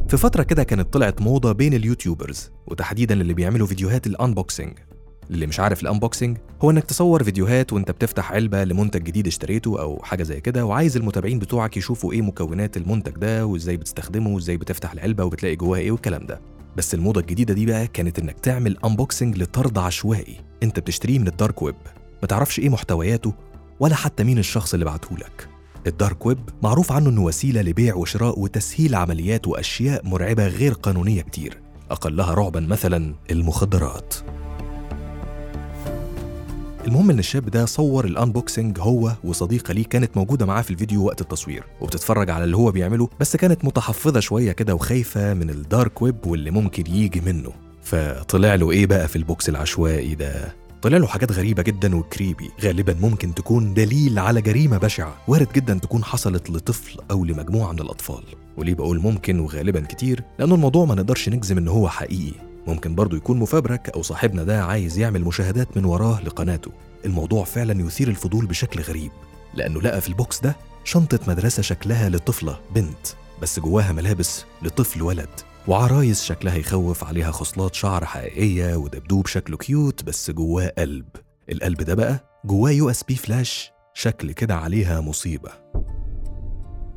في 0.09 0.17
فترة 0.17 0.43
كده 0.43 0.63
كانت 0.63 0.93
طلعت 0.93 1.21
موضة 1.23 1.53
بين 1.53 1.75
اليوتيوبرز 1.75 2.51
وتحديدا 2.67 3.15
اللي 3.21 3.35
بيعملوا 3.35 3.67
فيديوهات 3.67 4.07
ال 4.07 4.15
unboxing 4.15 4.79
اللي 5.31 5.47
مش 5.47 5.61
عارف 5.61 5.83
ال 5.83 5.89
unboxing 5.89 6.38
هو 6.63 6.71
إنك 6.71 6.85
تصور 6.85 7.25
فيديوهات 7.25 7.73
وإنت 7.73 7.91
بتفتح 7.91 8.33
علبة 8.33 8.65
لمنتج 8.65 9.03
جديد 9.03 9.27
اشتريته 9.27 9.81
أو 9.81 10.03
حاجة 10.03 10.23
زي 10.23 10.41
كده 10.41 10.67
وعايز 10.67 10.97
المتابعين 10.97 11.39
بتوعك 11.39 11.77
يشوفوا 11.77 12.13
إيه 12.13 12.23
مكونات 12.23 12.77
المنتج 12.77 13.13
ده 13.13 13.47
وإزاي 13.47 13.77
بتستخدمه 13.77 14.31
وإزاي 14.31 14.57
بتفتح 14.57 14.93
العلبة 14.93 15.25
وبتلاقي 15.25 15.57
جواها 15.57 15.81
إيه 15.81 15.91
والكلام 15.91 16.27
ده. 16.27 16.41
بس 16.77 16.95
الموضة 16.95 17.21
الجديدة 17.21 17.55
دي 17.55 17.67
بقى 17.67 17.87
كانت 17.87 18.19
إنك 18.19 18.41
تعمل 18.41 18.77
unboxing 18.85 19.38
لطرد 19.39 19.79
عشوائي. 19.79 20.37
إنت 20.63 20.81
بتشتريه 20.81 21.19
من 21.19 21.29
ال 21.29 21.35
dark 21.35 21.62
web 21.62 21.76
ما 22.23 22.29
تعرفش 22.29 22.59
إيه 22.59 22.69
محتوياته 22.69 23.33
ولا 23.81 23.95
حتى 23.95 24.25
مين 24.25 24.39
الشخص 24.39 24.75
اللي 24.75 24.85
بعتهولك. 24.85 25.49
ال 25.87 25.95
dark 25.95 26.26
web 26.26 26.38
معروف 26.62 26.93
عنه 26.93 27.09
إنه 27.11 27.23
وسيلة 27.25 27.62
لبيع 27.62 27.95
وشراء 27.95 28.38
وتسهيل 28.40 28.95
عمليات 28.95 29.47
وأشياء 29.49 30.07
مرعبة 30.07 30.47
غير 30.47 30.73
قانونية 30.73 31.23
كتير 31.23 31.59
أقلها 31.90 32.35
رعبا 32.35 32.61
مثلا 32.61 33.14
المخدرات. 33.31 34.14
المهم 36.87 37.11
إن 37.11 37.19
الشاب 37.19 37.50
ده 37.50 37.64
صور 37.66 38.05
ال 38.05 38.13
unboxing 38.13 38.79
هو 38.81 39.12
وصديقة 39.25 39.73
ليه 39.75 39.85
كانت 39.85 40.16
موجودة 40.16 40.47
معاه 40.47 40.62
في 40.62 40.71
الفيديو 40.71 41.05
وقت 41.05 41.21
التصوير 41.21 41.64
وبتتفرج 41.81 42.31
على 42.31 42.45
اللي 42.45 42.57
هو 42.57 42.71
بيعمله 42.71 43.09
بس 43.21 43.37
كانت 43.37 43.64
متحفظة 43.64 44.21
شوية 44.21 44.52
كده 44.52 44.75
وخايفة 44.75 45.35
من 45.35 45.50
ال 45.50 45.61
dark 45.61 46.03
web 46.03 46.26
واللي 46.26 46.50
ممكن 46.50 46.85
يجي 46.87 47.21
منه. 47.21 47.52
فطلع 47.83 48.55
له 48.55 48.71
إيه 48.71 48.87
بقى 48.87 49.09
في 49.09 49.16
ال 49.17 49.25
box 49.25 49.49
العشوائي 49.49 50.14
ده؟ 50.14 50.55
طلع 50.87 50.97
له 50.99 51.07
حاجات 51.07 51.33
غريبة 51.33 51.62
جدا 51.62 51.97
و 51.97 52.03
creepy. 52.03 52.50
غالبا 52.62 52.97
ممكن 53.00 53.35
تكون 53.35 53.75
دليل 53.75 54.19
على 54.19 54.43
جريمة 54.43 54.78
بشعة. 54.78 55.16
وارد 55.28 55.52
جدا 55.52 55.75
تكون 55.75 56.05
حصلت 56.05 56.50
لطفل 56.50 56.99
أو 57.11 57.25
لمجموعة 57.25 57.73
من 57.73 57.78
الأطفال. 57.78 58.25
وليه 58.57 58.75
بقول 58.75 59.00
ممكن 59.00 59.40
وغالبا 59.40 59.81
كتير؟ 59.81 60.25
لأنه 60.38 60.55
الموضوع 60.55 60.85
ما 60.85 60.95
نقدرش 60.95 61.28
نجزم 61.28 61.59
إن 61.59 61.69
هو 61.69 61.88
حقيقي. 61.88 62.33
ممكن 62.66 62.95
برضه 62.95 63.16
يكون 63.16 63.38
مفبرك 63.38 63.90
أو 63.95 64.02
صاحبنا 64.02 64.45
ده 64.45 64.64
عايز 64.64 64.99
يعمل 64.99 65.25
مشاهدات 65.25 65.76
من 65.76 65.85
وراه 65.85 66.21
لقناته. 66.21 66.71
الموضوع 67.05 67.45
فعلا 67.45 67.87
يثير 67.87 68.09
الفضول 68.09 68.47
بشكل 68.47 68.81
غريب. 68.81 69.11
لأنه 69.55 69.83
لقى 69.83 70.00
في 70.00 70.09
ال 70.09 70.17
box 70.17 70.41
ده 70.40 70.57
شنطة 70.85 71.21
مدرسة 71.28 71.62
شكلها 71.62 72.09
لطفلة 72.09 72.59
بنت. 72.75 73.07
بس 73.43 73.61
جواها 73.61 73.93
ملابس 73.93 74.45
لطفل 74.62 75.02
ولد. 75.02 75.28
وعرايس 75.69 76.25
شكلها 76.25 76.57
يخوف 76.57 77.05
عليها 77.05 77.31
خصلات 77.31 77.75
شعر 77.75 78.05
حقيقية 78.05 78.77
ودبدوب 78.77 79.27
شكله 79.27 79.57
cute 79.57 80.05
بس 80.05 80.31
جواه 80.31 80.73
قلب. 80.79 81.07
القلب 81.51 81.83
ده 81.83 81.95
بقى 81.95 82.41
جواه 82.45 82.71
USB 82.71 83.15
flash 83.15 83.73
شكل 83.95 84.33
كده 84.33 84.55
عليها 84.57 85.01
مصيبة. 85.01 85.51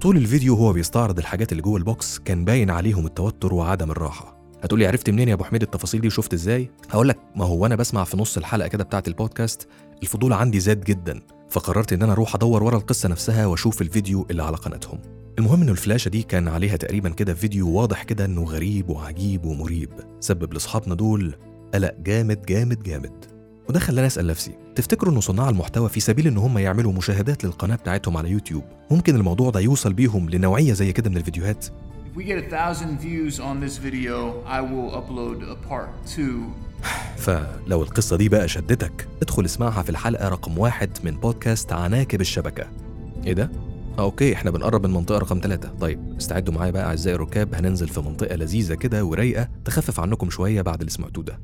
طول 0.02 0.18
الفيديو 0.18 0.56
هو 0.56 0.74
بيستعرض 0.74 1.20
الحاجات 1.20 1.52
اللي 1.52 1.64
جوه 1.64 1.78
ال 1.78 1.88
box 1.88 2.20
كان 2.20 2.46
باين 2.46 2.70
عليهم 2.70 3.06
التوتر 3.06 3.54
وعدم 3.54 3.92
الراحة. 3.92 4.40
هتقولي 4.64 4.88
عرفت 4.88 5.10
منين 5.10 5.28
يا 5.30 5.34
أبو 5.34 5.44
حميد 5.44 5.62
التفاصيل 5.62 6.02
دي 6.02 6.08
وشفت 6.08 6.34
إزاي؟ 6.34 6.72
هقول 6.90 7.10
لك 7.10 7.18
ما 7.36 7.46
هو 7.46 7.66
أنا 7.66 7.76
بسمع 7.76 8.04
في 8.04 8.18
نص 8.18 8.38
الحلقة 8.38 8.68
كده 8.68 8.84
بتاعة 8.84 9.04
البودكاست 9.08 9.68
الفضول 10.04 10.34
عندي 10.34 10.60
زاد 10.60 10.82
جدا 10.82 11.22
فقررت 11.50 11.94
إن 11.94 12.02
أنا 12.04 12.12
أروح 12.12 12.36
أدور 12.36 12.64
ورا 12.64 12.78
القصة 12.78 13.10
نفسها 13.10 13.46
وأشوف 13.46 13.82
الفيديو 13.82 14.28
اللي 14.32 14.44
على 14.44 14.58
قناتهم. 14.58 15.00
المهم 15.40 15.62
إنه 15.62 15.72
الفلاشة 15.72 16.10
دي 16.10 16.24
كان 16.24 16.48
عليها 16.48 16.78
تقريبا 16.78 17.10
كده 17.10 17.34
فيديو 17.34 17.70
واضح 17.70 18.04
كده 18.04 18.26
إنه 18.26 18.44
غريب 18.44 18.90
وعجيب 18.90 19.46
ومريب. 19.46 19.90
سبب 20.20 20.54
لأصحابنا 20.54 20.96
دول 20.96 21.36
قلق 21.74 21.96
جامد 22.00 22.46
جامد 22.46 22.84
جامد. 22.84 23.26
وده 23.70 23.80
خلاني 23.80 24.08
أسأل 24.08 24.28
نفسي 24.28 24.52
تفتكروا 24.76 25.14
ان 25.14 25.22
صناع 25.22 25.50
المحتوى 25.50 25.90
في 25.90 26.00
سبيل 26.00 26.28
إن 26.28 26.38
هم 26.38 26.58
يعملوا 26.58 26.94
مشاهدات 26.94 27.46
للقناة 27.46 27.76
بتاعتهم 27.76 28.18
على 28.18 28.30
يوتيوب؟ 28.30 28.64
ممكن 28.92 29.16
الموضوع 29.16 29.50
ده 29.50 29.60
يوصل 29.60 29.94
بيهم 29.94 30.30
لنوعية 30.30 30.74
زي 30.74 30.92
كده 30.94 31.10
من 31.10 31.18
الفيديوهات؟ 31.18 31.66
If 31.66 32.18
we 32.18 32.24
get 32.24 32.38
a 32.38 32.50
thousand 32.50 33.00
views 33.00 33.40
on 33.40 33.56
this 33.66 33.78
video, 33.78 34.44
I 34.48 34.62
will 34.62 34.90
upload 35.00 35.38
a 35.44 35.70
part 35.70 35.90
two. 36.16 36.40
فلو 37.26 37.84
القصة 37.84 38.16
دي 38.18 38.30
بقى 38.30 38.48
شدتك 38.48 39.08
ادخل 39.22 39.46
اسمعها 39.46 39.82
في 39.84 39.90
الحلقة 39.90 40.30
رقم 40.30 40.58
واحد 40.58 40.90
من 41.04 41.12
بودكاست 41.12 41.74
عناكب 41.74 42.22
الشبكة. 42.22 42.68
إيه 43.26 43.34
ده؟ 43.34 43.52
okay 44.02 44.34
إحنا 44.34 44.52
بنقرب 44.52 44.86
من 44.88 44.94
منطقة 44.94 45.18
رقم 45.18 45.40
ثلاثة 45.44 45.70
طيب 45.70 46.16
استعدوا 46.18 46.54
معايا 46.54 46.72
بقى 46.72 46.86
أعزائي 46.86 47.16
الركاب 47.16 47.56
هننزل 47.56 47.88
في 47.88 48.00
منطقة 48.02 48.36
لذيذة 48.36 48.74
كده 48.74 49.06
ورايقة 49.06 49.50
تخفف 49.66 50.00
عنكم 50.00 50.30
شوية 50.30 50.62
بعد 50.62 50.80
اللي 50.80 50.92
سمعتوه 50.92 51.24
ده. 51.24 51.40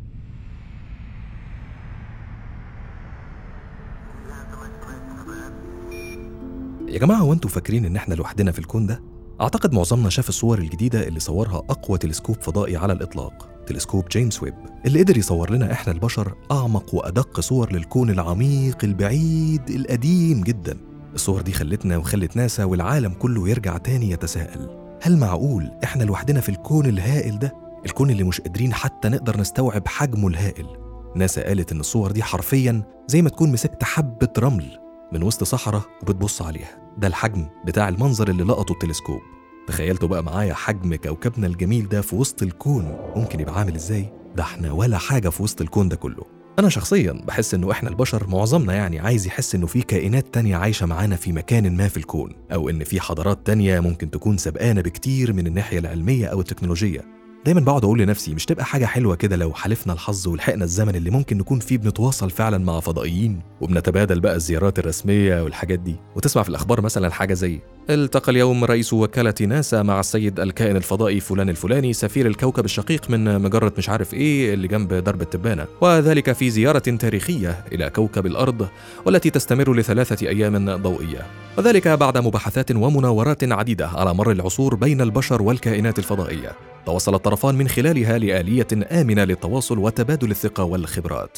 يا 6.87 6.99
جماعة 6.99 7.17
هو 7.17 7.33
أنتوا 7.33 7.49
فاكرين 7.49 7.85
إن 7.85 7.95
إحنا 7.95 8.13
لوحدنا 8.13 8.51
في 8.51 8.59
الكون 8.59 8.85
ده؟ 8.87 9.01
أعتقد 9.41 9.73
معظمنا 9.73 10.09
شاف 10.09 10.29
الصور 10.29 10.59
الجديدة 10.59 11.07
اللي 11.07 11.19
صورها 11.19 11.57
أقوى 11.57 11.97
تلسكوب 11.97 12.41
فضائي 12.41 12.77
على 12.77 12.93
الإطلاق 12.93 13.49
تلسكوب 13.67 14.05
جيمس 14.11 14.43
ويب 14.43 14.53
اللي 14.85 14.99
قدر 14.99 15.17
يصور 15.17 15.51
لنا 15.51 15.71
إحنا 15.71 15.93
البشر 15.93 16.35
أعمق 16.51 16.95
وأدق 16.95 17.39
صور 17.39 17.73
للكون 17.73 18.09
العميق 18.09 18.77
البعيد 18.83 19.69
القديم 19.69 20.41
جدا. 20.43 20.77
الصور 21.15 21.41
دي 21.41 21.51
خلتنا 21.51 21.97
وخلت 21.97 22.35
ناسا 22.35 22.63
والعالم 22.63 23.13
كله 23.13 23.49
يرجع 23.49 23.77
تاني 23.77 24.11
يتساءل. 24.11 24.85
هل 25.01 25.17
معقول 25.17 25.71
إحنا 25.83 26.03
لوحدنا 26.03 26.41
في 26.41 26.49
الكون 26.49 26.85
الهائل 26.85 27.39
ده؟ 27.39 27.53
الكون 27.85 28.09
اللي 28.09 28.23
مش 28.23 28.41
قادرين 28.41 28.73
حتى 28.73 29.09
نقدر 29.09 29.39
نستوعب 29.39 29.87
حجمه 29.87 30.27
الهائل. 30.27 30.67
ناسا 31.15 31.43
قالت 31.43 31.71
إن 31.71 31.79
الصور 31.79 32.11
دي 32.11 32.23
حرفيا 32.23 32.83
زي 33.07 33.21
ما 33.21 33.29
تكون 33.29 33.51
مسكت 33.51 33.83
حبة 33.83 34.29
رمل 34.39 34.79
من 35.13 35.23
وسط 35.23 35.43
صحراء 35.43 35.81
وبتبص 36.01 36.41
عليها. 36.41 36.77
ده 36.97 37.07
الحجم 37.07 37.45
بتاع 37.65 37.89
المنظر 37.89 38.29
اللي 38.29 38.43
لقطه 38.43 38.71
التلسكوب. 38.73 39.19
تخيلتوا 39.67 40.07
بقى 40.07 40.23
معايا 40.23 40.53
حجم 40.53 40.95
كوكبنا 40.95 41.47
الجميل 41.47 41.89
ده 41.89 42.01
في 42.01 42.15
وسط 42.15 42.43
الكون 42.43 42.97
ممكن 43.15 43.39
يبقى 43.39 43.59
عامل 43.59 43.75
إزاي؟ 43.75 44.13
ده 44.35 44.43
إحنا 44.43 44.71
ولا 44.71 44.97
حاجة 44.97 45.29
في 45.29 45.43
وسط 45.43 45.61
الكون 45.61 45.89
ده 45.89 45.95
كله. 45.95 46.23
أنا 46.59 46.69
شخصيا 46.69 47.11
بحس 47.11 47.53
إنه 47.53 47.71
إحنا 47.71 47.89
البشر 47.89 48.27
معظمنا 48.27 48.73
يعني 48.73 48.99
عايز 48.99 49.27
يحس 49.27 49.55
إنه 49.55 49.67
في 49.67 49.81
كائنات 49.81 50.33
تانية 50.33 50.55
عايشة 50.55 50.85
معانا 50.85 51.15
في 51.15 51.31
مكان 51.31 51.77
ما 51.77 51.87
في 51.87 51.97
الكون 51.97 52.35
أو 52.53 52.69
إن 52.69 52.83
في 52.83 52.99
حضارات 53.01 53.39
تانية 53.45 53.79
ممكن 53.79 54.11
تكون 54.11 54.37
سبقانا 54.37 54.81
بكتير 54.81 55.33
من 55.33 55.47
الناحية 55.47 55.79
العلمية 55.79 56.27
أو 56.27 56.39
التكنولوجية. 56.39 57.01
دايما 57.45 57.61
بقعد 57.61 57.83
أقول 57.83 57.99
لنفسي 57.99 58.33
مش 58.35 58.45
تبقى 58.45 58.65
حاجة 58.65 58.85
حلوة 58.85 59.15
كده 59.15 59.35
لو 59.35 59.53
حالفنا 59.53 59.93
الحظ 59.93 60.27
ولحقنا 60.27 60.63
الزمن 60.63 60.95
اللي 60.95 61.09
ممكن 61.09 61.37
نكون 61.37 61.59
فيه 61.59 61.77
بنتواصل 61.77 62.29
فعلا 62.29 62.57
مع 62.57 62.79
فضائيين 62.79 63.41
وبنتبادل 63.61 64.19
بقى 64.19 64.35
الزيارات 64.35 64.79
الرسمية 64.79 65.43
والحاجات 65.43 65.79
دي؟ 65.79 65.95
وتسمع 66.15 66.43
في 66.43 66.49
الأخبار 66.49 66.81
مثلا 66.81 67.09
حاجة 67.11 67.33
زي 67.33 67.59
التقى 67.89 68.31
اليوم 68.31 68.63
رئيس 68.65 68.93
وكالة 68.93 69.33
ناسا 69.41 69.83
مع 69.83 69.99
السيد 69.99 70.39
الكائن 70.39 70.75
الفضائي 70.75 71.19
فلان 71.19 71.49
الفلاني 71.49 71.93
سفير 71.93 72.27
الكوكب 72.27 72.65
الشقيق 72.65 73.09
من 73.09 73.41
مجرة 73.41 73.73
مش 73.77 73.89
عارف 73.89 74.13
إيه 74.13 74.53
اللي 74.53 74.67
جنب 74.67 74.93
درب 74.93 75.21
التبانة. 75.21 75.65
وذلك 75.81 76.31
في 76.31 76.49
زيارة 76.49 76.79
تاريخية 76.79 77.65
إلى 77.71 77.89
كوكب 77.89 78.25
الأرض 78.25 78.67
والتي 79.05 79.29
تستمر 79.29 79.73
لثلاثة 79.73 80.27
أيام 80.27 80.75
ضوئية. 80.75 81.25
وذلك 81.57 81.87
بعد 81.87 82.17
مباحثات 82.17 82.71
ومناورات 82.71 83.43
عديدة 83.43 83.87
على 83.87 84.13
مر 84.13 84.31
العصور 84.31 84.75
بين 84.75 85.01
البشر 85.01 85.41
والكائنات 85.41 85.99
الفضائية. 85.99 86.74
توصل 86.85 87.15
الطرفان 87.15 87.55
من 87.55 87.67
خلالها 87.67 88.17
لآلية 88.17 88.67
آمنة 88.91 89.23
للتواصل 89.23 89.77
وتبادل 89.77 90.31
الثقة 90.31 90.63
والخبرات. 90.63 91.37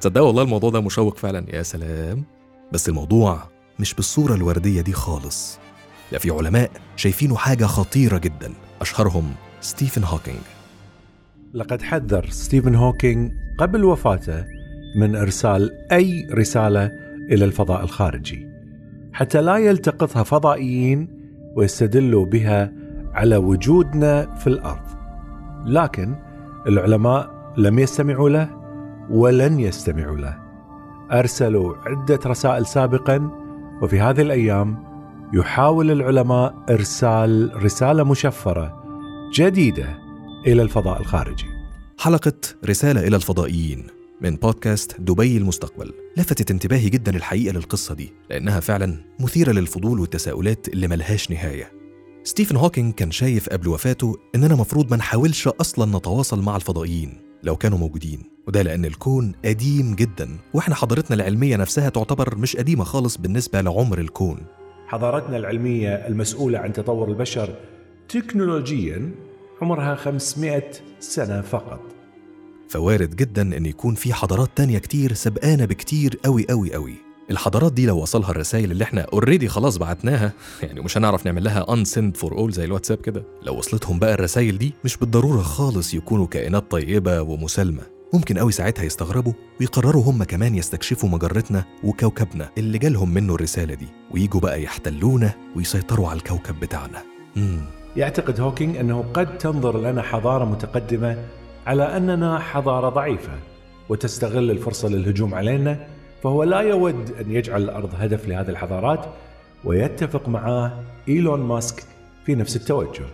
تصدقوا 0.00 0.26
والله 0.26 0.42
الموضوع 0.42 0.70
ده 0.70 0.80
مشوق 0.80 1.16
فعلا 1.16 1.46
يا 1.56 1.62
سلام. 1.62 2.24
بس 2.72 2.88
الموضوع 2.88 3.42
مش 3.78 3.94
بالصورة 3.94 4.34
الوردية 4.34 4.80
دي 4.80 4.92
خالص. 4.92 5.58
ده 6.12 6.18
في 6.18 6.30
علماء 6.30 6.70
شايفينه 6.96 7.36
حاجة 7.36 7.64
خطيرة 7.64 8.18
جدا 8.18 8.52
أشهرهم 8.80 9.34
ستيفن 9.60 10.04
هوكينج. 10.04 10.40
لقد 11.54 11.82
حذر 11.82 12.26
ستيفن 12.30 12.74
هوكينج 12.74 13.32
قبل 13.58 13.84
وفاته 13.84 14.44
من 14.96 15.16
إرسال 15.16 15.70
أي 15.92 16.26
رسالة 16.32 16.90
إلى 17.30 17.44
الفضاء 17.44 17.84
الخارجي 17.84 18.46
حتى 19.12 19.40
لا 19.40 19.56
يلتقطها 19.56 20.22
فضائيين 20.22 21.08
ويستدلوا 21.56 22.26
بها 22.26 22.72
على 23.16 23.36
وجودنا 23.36 24.34
في 24.34 24.46
الأرض. 24.46 24.86
لكن 25.66 26.14
العلماء 26.66 27.52
لم 27.56 27.78
يستمعوا 27.78 28.28
له 28.30 28.50
ولن 29.10 29.60
يستمعوا 29.60 30.16
له. 30.16 30.38
أرسلوا 31.12 31.74
عدة 31.86 32.20
رسائل 32.26 32.66
سابقا 32.66 33.30
وفي 33.82 34.00
هذه 34.00 34.20
الأيام 34.20 34.84
يحاول 35.34 35.90
العلماء 35.90 36.54
إرسال 36.70 37.64
رسالة 37.64 38.04
مشفرة 38.04 38.82
جديدة 39.34 39.98
إلى 40.46 40.62
الفضاء 40.62 41.00
الخارجي. 41.00 41.46
حلقة 41.98 42.32
رسالة 42.64 43.08
إلى 43.08 43.16
الفضائيين 43.16 43.86
من 44.20 44.36
بودكاست 44.36 45.00
دبي 45.00 45.36
المستقبل 45.36 45.92
لفتت 46.16 46.50
انتباهي 46.50 46.88
جدا 46.88 47.16
الحقيقة 47.16 47.52
للقصة 47.52 47.94
دي 47.94 48.12
لأنها 48.30 48.60
فعلا 48.60 48.96
مثيرة 49.20 49.52
للفضول 49.52 50.00
والتساؤلات 50.00 50.68
اللي 50.68 50.88
ملهاش 50.88 51.30
نهاية 51.30 51.75
ستيفن 52.26 52.56
هوكينج 52.56 52.94
كان 52.94 53.10
شايف 53.10 53.48
قبل 53.48 53.68
وفاته 53.68 54.16
إننا 54.34 54.54
مفروض 54.54 54.90
ما 54.90 54.96
نحاولش 54.96 55.48
أصلا 55.48 55.98
نتواصل 55.98 56.42
مع 56.42 56.56
الفضائيين 56.56 57.20
لو 57.42 57.56
كانوا 57.56 57.78
موجودين 57.78 58.22
وده 58.46 58.62
لأن 58.62 58.84
الكون 58.84 59.32
قديم 59.44 59.94
جدا 59.94 60.28
وإحنا 60.54 60.74
حضارتنا 60.74 61.16
العلمية 61.16 61.56
نفسها 61.56 61.88
تعتبر 61.88 62.36
مش 62.36 62.56
قديمة 62.56 62.84
خالص 62.84 63.16
بالنسبة 63.16 63.60
لعمر 63.60 63.98
الكون 63.98 64.38
حضارتنا 64.86 65.36
العلمية 65.36 65.88
المسؤولة 65.88 66.58
عن 66.58 66.72
تطور 66.72 67.08
البشر 67.08 67.54
تكنولوجيا 68.08 69.10
عمرها 69.62 69.94
500 69.94 70.62
سنة 71.00 71.40
فقط. 71.40 71.80
فوارد 72.68 73.16
جدا 73.16 73.42
إن 73.56 73.66
يكون 73.66 73.94
في 73.94 74.14
حضارات 74.14 74.50
تانية 74.56 74.78
كتير 74.78 75.12
سبقانة 75.12 75.64
بكتير 75.64 76.18
قوي 76.24 76.46
قوي 76.50 76.74
قوي 76.74 77.05
الحضارات 77.30 77.72
دي 77.72 77.86
لو 77.86 77.98
وصلها 77.98 78.30
الرسائل 78.30 78.70
اللي 78.70 78.84
إحنا 78.84 79.00
اوريدي 79.12 79.48
خلاص 79.48 79.76
بعتناها 79.76 80.32
يعني 80.62 80.80
مش 80.80 80.98
هنعرف 80.98 81.26
نعمل 81.26 81.44
لها 81.44 81.64
unsend 81.64 82.20
for 82.20 82.30
all 82.30 82.50
زي 82.50 82.64
الواتساب 82.64 82.98
كده. 82.98 83.24
لو 83.42 83.58
وصلتهم 83.58 83.98
بقى 83.98 84.14
الرسائل 84.14 84.58
دي 84.58 84.74
مش 84.84 84.96
بالضرورة 84.96 85.42
خالص 85.42 85.94
يكونوا 85.94 86.26
كائنات 86.26 86.70
طيبة 86.70 87.20
ومسالمة. 87.22 87.82
ممكن 88.14 88.38
قوي 88.38 88.52
ساعتها 88.52 88.84
يستغربوا 88.84 89.32
ويقرروا 89.60 90.02
هم 90.04 90.24
كمان 90.24 90.54
يستكشفوا 90.54 91.08
مجرتنا 91.08 91.64
وكوكبنا 91.84 92.48
اللي 92.58 92.78
جالهم 92.78 93.14
منه 93.14 93.34
الرسالة 93.34 93.74
دي 93.74 93.86
ويجوا 94.10 94.40
بقى 94.40 94.62
يحتلونا 94.62 95.32
ويسيطروا 95.56 96.08
على 96.08 96.16
الكوكب 96.18 96.60
بتاعنا. 96.60 97.02
مم. 97.36 97.60
يعتقد 97.96 98.40
هوكينج 98.40 98.76
أنه 98.76 99.04
قد 99.14 99.38
تنظر 99.38 99.78
لنا 99.80 100.02
حضارة 100.02 100.44
متقدمة 100.44 101.24
على 101.66 101.96
أننا 101.96 102.38
حضارة 102.38 102.88
ضعيفة 102.88 103.32
وتستغل 103.88 104.50
الفرصة 104.50 104.88
للهجوم 104.88 105.34
علينا 105.34 105.86
فهو 106.22 106.42
لا 106.42 106.60
يود 106.60 107.10
أن 107.20 107.30
يجعل 107.30 107.62
الأرض 107.62 107.90
هدف 107.98 108.28
لهذه 108.28 108.48
الحضارات 108.48 109.06
ويتفق 109.64 110.28
معاه 110.28 110.84
إيلون 111.08 111.40
ماسك 111.40 111.84
في 112.26 112.34
نفس 112.34 112.56
التوجه. 112.56 113.04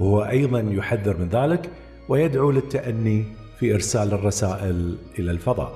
وهو 0.00 0.22
أيضا 0.22 0.60
يحذر 0.60 1.16
من 1.16 1.28
ذلك 1.28 1.70
ويدعو 2.08 2.50
للتأني 2.50 3.24
في 3.60 3.74
إرسال 3.74 4.12
الرسائل 4.14 4.96
إلى 5.18 5.30
الفضاء. 5.30 5.72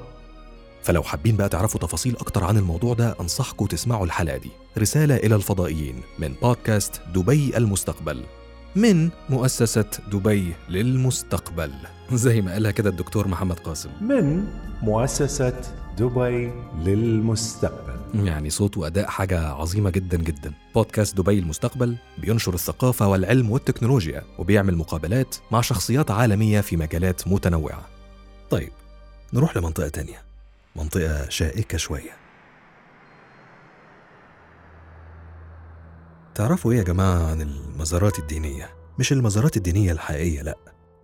فلو 0.82 1.02
حابين 1.02 1.36
بقى 1.36 1.48
تعرفوا 1.48 1.80
تفاصيل 1.80 2.16
أكتر 2.16 2.44
عن 2.44 2.56
الموضوع 2.56 2.94
ده 2.94 3.14
أنصحكم 3.20 3.66
تسمعوا 3.66 4.04
الحلقة 4.04 4.36
دي. 4.36 4.50
رسالة 4.78 5.16
إلى 5.16 5.34
الفضائيين 5.34 5.94
من 6.18 6.34
بودكاست 6.42 7.00
دبي 7.14 7.56
المستقبل 7.56 8.22
من 8.76 9.10
مؤسسة 9.30 9.84
دبي 10.12 10.52
للمستقبل 10.68 11.72
زي 12.12 12.40
ما 12.40 12.52
قالها 12.52 12.70
كده 12.70 12.90
الدكتور 12.90 13.28
محمد 13.28 13.58
قاسم. 13.58 13.90
من 14.00 14.44
مؤسسة 14.82 15.60
دبي 15.98 16.52
للمستقبل. 16.78 17.94
يعني 18.14 18.50
صوت 18.50 18.76
وأداء 18.76 19.06
حاجة 19.06 19.48
عظيمة 19.48 19.90
جدا 19.90 20.16
جدا. 20.16 20.52
بودكاست 20.74 21.16
دبي 21.16 21.38
المستقبل 21.38 21.96
بينشر 22.18 22.54
الثقافة 22.54 23.08
والعلم 23.08 23.50
والتكنولوجيا 23.50 24.22
وبيعمل 24.38 24.76
مقابلات 24.76 25.36
مع 25.50 25.60
شخصيات 25.60 26.10
عالمية 26.10 26.60
في 26.60 26.76
مجالات 26.76 27.28
متنوعة. 27.28 27.86
طيب 28.50 28.72
نروح 29.32 29.56
لمنطقة 29.56 29.88
تانية. 29.88 30.22
منطقة 30.76 31.28
شائكة 31.28 31.78
شوية. 31.78 32.10
تعرفوا 36.34 36.72
إيه 36.72 36.78
يا 36.78 36.82
جماعة 36.82 37.30
عن 37.30 37.40
المزارات 37.40 38.18
الدينية؟ 38.18 38.70
مش 38.98 39.12
المزارات 39.12 39.56
الدينية 39.56 39.92
الحقيقية 39.92 40.42
لأ 40.42 40.56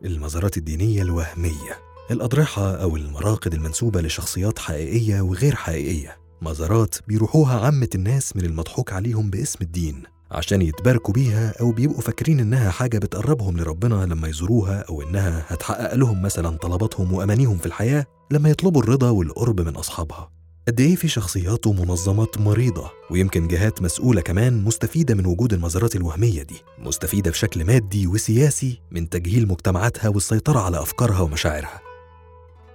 المزارات 0.04 0.56
الدينية 0.56 1.02
الوهمية. 1.02 1.89
الأضرحة 2.10 2.70
أو 2.74 2.96
المراقد 2.96 3.54
المنسوبة 3.54 4.00
لشخصيات 4.00 4.58
حقيقية 4.58 5.20
وغير 5.20 5.54
حقيقية. 5.54 6.16
مزارات 6.42 6.96
بيروحوها 7.08 7.60
عامة 7.60 7.88
الناس 7.94 8.36
من 8.36 8.44
المضحوك 8.44 8.92
عليهم 8.92 9.30
باسم 9.30 9.58
الدين 9.62 10.02
عشان 10.30 10.62
يتباركوا 10.62 11.14
بيها 11.14 11.54
أو 11.60 11.72
بيبقوا 11.72 12.00
فاكرين 12.00 12.40
إنها 12.40 12.70
حاجة 12.70 12.98
بتقربهم 12.98 13.56
لربنا 13.58 13.94
لما 14.06 14.28
يزوروها 14.28 14.84
أو 14.88 15.02
إنها 15.02 15.44
هتحقق 15.48 15.94
لهم 15.94 16.22
مثلا 16.22 16.56
طلباتهم 16.56 17.12
وأمانيهم 17.12 17.58
في 17.58 17.66
الحياة 17.66 18.04
لما 18.30 18.50
يطلبوا 18.50 18.82
الرضا 18.82 19.10
والقرب 19.10 19.60
من 19.60 19.76
أصحابها. 19.76 20.30
قد 20.68 20.80
إيه 20.80 20.96
في 20.96 21.08
شخصيات 21.08 21.66
ومنظمات 21.66 22.38
مريضة 22.38 22.90
ويمكن 23.10 23.48
جهات 23.48 23.82
مسؤولة 23.82 24.20
كمان 24.20 24.64
مستفيدة 24.64 25.14
من 25.14 25.26
وجود 25.26 25.52
المزارات 25.52 25.96
الوهمية 25.96 26.42
دي 26.42 26.62
مستفيدة 26.78 27.30
بشكل 27.30 27.64
مادي 27.64 28.06
وسياسي 28.06 28.80
من 28.90 29.08
تجهيل 29.08 29.48
مجتمعاتها 29.48 30.08
والسيطرة 30.08 30.60
على 30.60 30.82
أفكارها 30.82 31.20
ومشاعرها. 31.20 31.89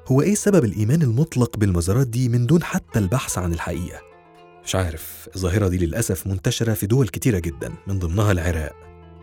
هو 0.07 0.21
إيه 0.21 0.35
سبب 0.35 0.63
الإيمان 0.65 1.01
المطلق 1.01 1.57
بالمزارات 1.57 2.07
دي 2.07 2.29
من 2.29 2.45
دون 2.45 2.63
حتى 2.63 2.99
البحث 2.99 3.37
عن 3.37 3.53
الحقيقة؟ 3.53 3.99
مش 4.65 4.75
عارف. 4.75 5.29
الظاهرة 5.35 5.67
دي 5.67 5.77
للأسف 5.77 6.27
منتشرة 6.27 6.73
في 6.73 6.87
دول 6.87 7.07
كتيرة 7.07 7.39
جدا 7.39 7.73
من 7.87 7.99
ضمنها 7.99 8.31
العراق. 8.31 8.73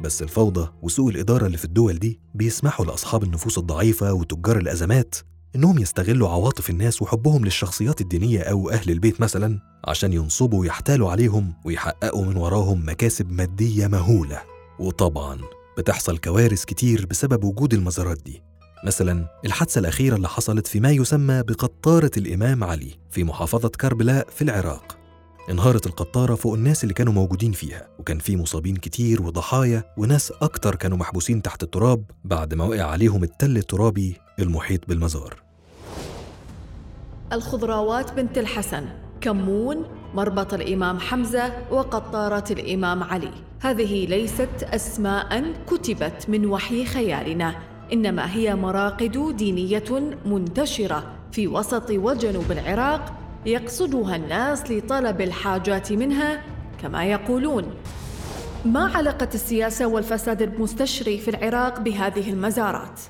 بس 0.00 0.22
الفوضى 0.22 0.68
وسوء 0.82 1.10
الإدارة 1.10 1.46
اللي 1.46 1.58
في 1.58 1.64
الدول 1.64 1.98
دي 1.98 2.20
بيسمحوا 2.34 2.86
لأصحاب 2.86 3.22
النفوس 3.22 3.58
الضعيفة 3.58 4.12
وتجار 4.12 4.56
الأزمات 4.58 5.14
إنهم 5.56 5.78
يستغلوا 5.78 6.28
عواطف 6.28 6.70
الناس 6.70 7.02
وحبهم 7.02 7.44
للشخصيات 7.44 8.00
الدينية 8.00 8.40
أو 8.40 8.70
أهل 8.70 8.90
البيت 8.90 9.20
مثلا 9.20 9.58
عشان 9.84 10.12
ينصبوا 10.12 10.60
ويحتالوا 10.60 11.10
عليهم 11.10 11.54
ويحققوا 11.64 12.24
من 12.24 12.36
وراهم 12.36 12.88
مكاسب 12.88 13.32
مادية 13.32 13.86
مهولة. 13.86 14.42
وطبعا 14.78 15.38
بتحصل 15.78 16.18
كوارث 16.18 16.64
كتير 16.64 17.06
بسبب 17.06 17.44
وجود 17.44 17.74
المزارات 17.74 18.18
دي. 18.22 18.42
مثلا 18.84 19.26
الحادثة 19.44 19.78
الأخيرة 19.78 20.16
اللي 20.16 20.28
حصلت 20.28 20.66
في 20.66 20.80
ما 20.80 20.90
يسمى 20.90 21.42
بقطارة 21.42 22.10
الإمام 22.16 22.64
علي 22.64 22.90
في 23.10 23.24
محافظة 23.24 23.68
كربلاء 23.68 24.26
في 24.30 24.42
العراق. 24.42 24.98
انهارت 25.50 25.86
القطارة 25.86 26.34
فوق 26.34 26.54
الناس 26.54 26.82
اللي 26.82 26.94
كانوا 26.94 27.12
موجودين 27.12 27.52
فيها 27.52 27.88
وكان 27.98 28.18
في 28.18 28.36
مصابين 28.36 28.76
كتير 28.76 29.22
وضحايا 29.22 29.84
وناس 29.96 30.32
أكتر 30.42 30.74
كانوا 30.74 30.98
محبوسين 30.98 31.42
تحت 31.42 31.62
التراب 31.62 32.04
بعد 32.24 32.54
ما 32.54 32.64
وقع 32.64 32.82
عليهم 32.82 33.24
التل 33.24 33.56
الترابي 33.56 34.16
المحيط 34.38 34.88
بالمزار. 34.88 35.42
الخضراوات 37.32 38.12
بنت 38.12 38.38
الحسن 38.38 38.88
كمون 39.20 39.84
مربط 40.14 40.54
الإمام 40.54 40.98
حمزة 40.98 41.52
وقطارة 41.70 42.44
الإمام 42.50 43.02
علي. 43.02 43.32
هذه 43.60 44.06
ليست 44.06 44.62
أسماء 44.62 45.52
كتبت 45.66 46.28
من 46.28 46.46
وحي 46.46 46.84
خيالنا. 46.84 47.71
إنما 47.92 48.34
هي 48.34 48.54
مراقد 48.54 49.36
دينية 49.36 50.14
منتشرة 50.26 51.14
في 51.32 51.48
وسط 51.48 51.90
وجنوب 51.90 52.52
العراق 52.52 53.12
يقصدها 53.46 54.16
الناس 54.16 54.70
لطلب 54.70 55.20
الحاجات 55.20 55.92
منها 55.92 56.42
كما 56.82 57.04
يقولون. 57.04 57.64
ما 58.64 58.96
علاقة 58.96 59.28
السياسة 59.34 59.86
والفساد 59.86 60.42
المستشري 60.42 61.18
في 61.18 61.28
العراق 61.28 61.80
بهذه 61.80 62.30
المزارات؟ 62.30 63.00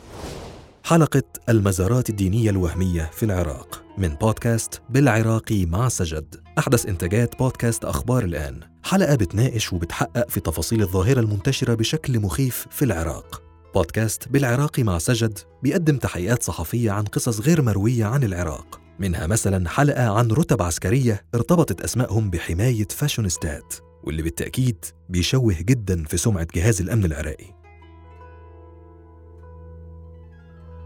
حلقة 0.85 1.23
المزارات 1.49 2.11
الدينية 2.11 2.51
الوهمية 2.51 3.11
في 3.13 3.23
العراق 3.23 3.85
من 3.99 4.09
بودكاست 4.09 4.83
بالعراقي 4.91 5.67
مع 5.67 5.89
سجد. 5.89 6.37
أحدث 6.59 6.87
إنتاجات 6.87 7.39
بودكاست 7.39 7.85
أخبار 7.85 8.25
الآن. 8.25 8.61
حلقة 8.85 9.15
بتناقش 9.15 9.73
وبتحقق 9.73 10.29
في 10.29 10.41
تفاصيل 10.41 10.83
الظاهرة 10.83 11.21
المنتشرة 11.21 11.75
بشكل 11.75 12.21
مخيف 12.21 12.67
في 12.71 12.85
العراق. 12.85 13.52
بودكاست 13.75 14.29
بالعراقي 14.29 14.83
مع 14.83 14.99
سجد 14.99 15.39
بيقدم 15.63 15.97
تحقيقات 15.97 16.43
صحفية 16.43 16.91
عن 16.91 17.05
قصص 17.05 17.41
غير 17.41 17.63
مروية 17.63 18.05
عن 18.05 18.25
العراق. 18.25 18.81
منها 18.99 19.27
مثلا 19.27 19.69
حلقة 19.69 20.19
عن 20.19 20.31
رتب 20.31 20.63
عسكرية 20.63 21.25
ارتبطت 21.35 21.81
أسمائهم 21.81 22.31
بحماية 22.31 22.89
فاشونستات 22.91 23.75
واللي 24.05 24.23
بالتأكيد 24.23 24.85
بيشوه 25.09 25.57
جدا 25.61 26.05
في 26.05 26.17
سمعة 26.17 26.47
جهاز 26.55 26.81
الأمن 26.81 27.05
العراقي. 27.05 27.55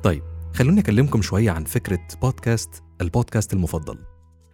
طيب 0.02 0.22
خلوني 0.54 0.80
أكلمكم 0.80 1.22
شوية 1.22 1.50
عن 1.50 1.64
فكرة 1.64 2.06
بودكاست 2.22 2.70
البودكاست 3.00 3.52
المفضل. 3.52 3.98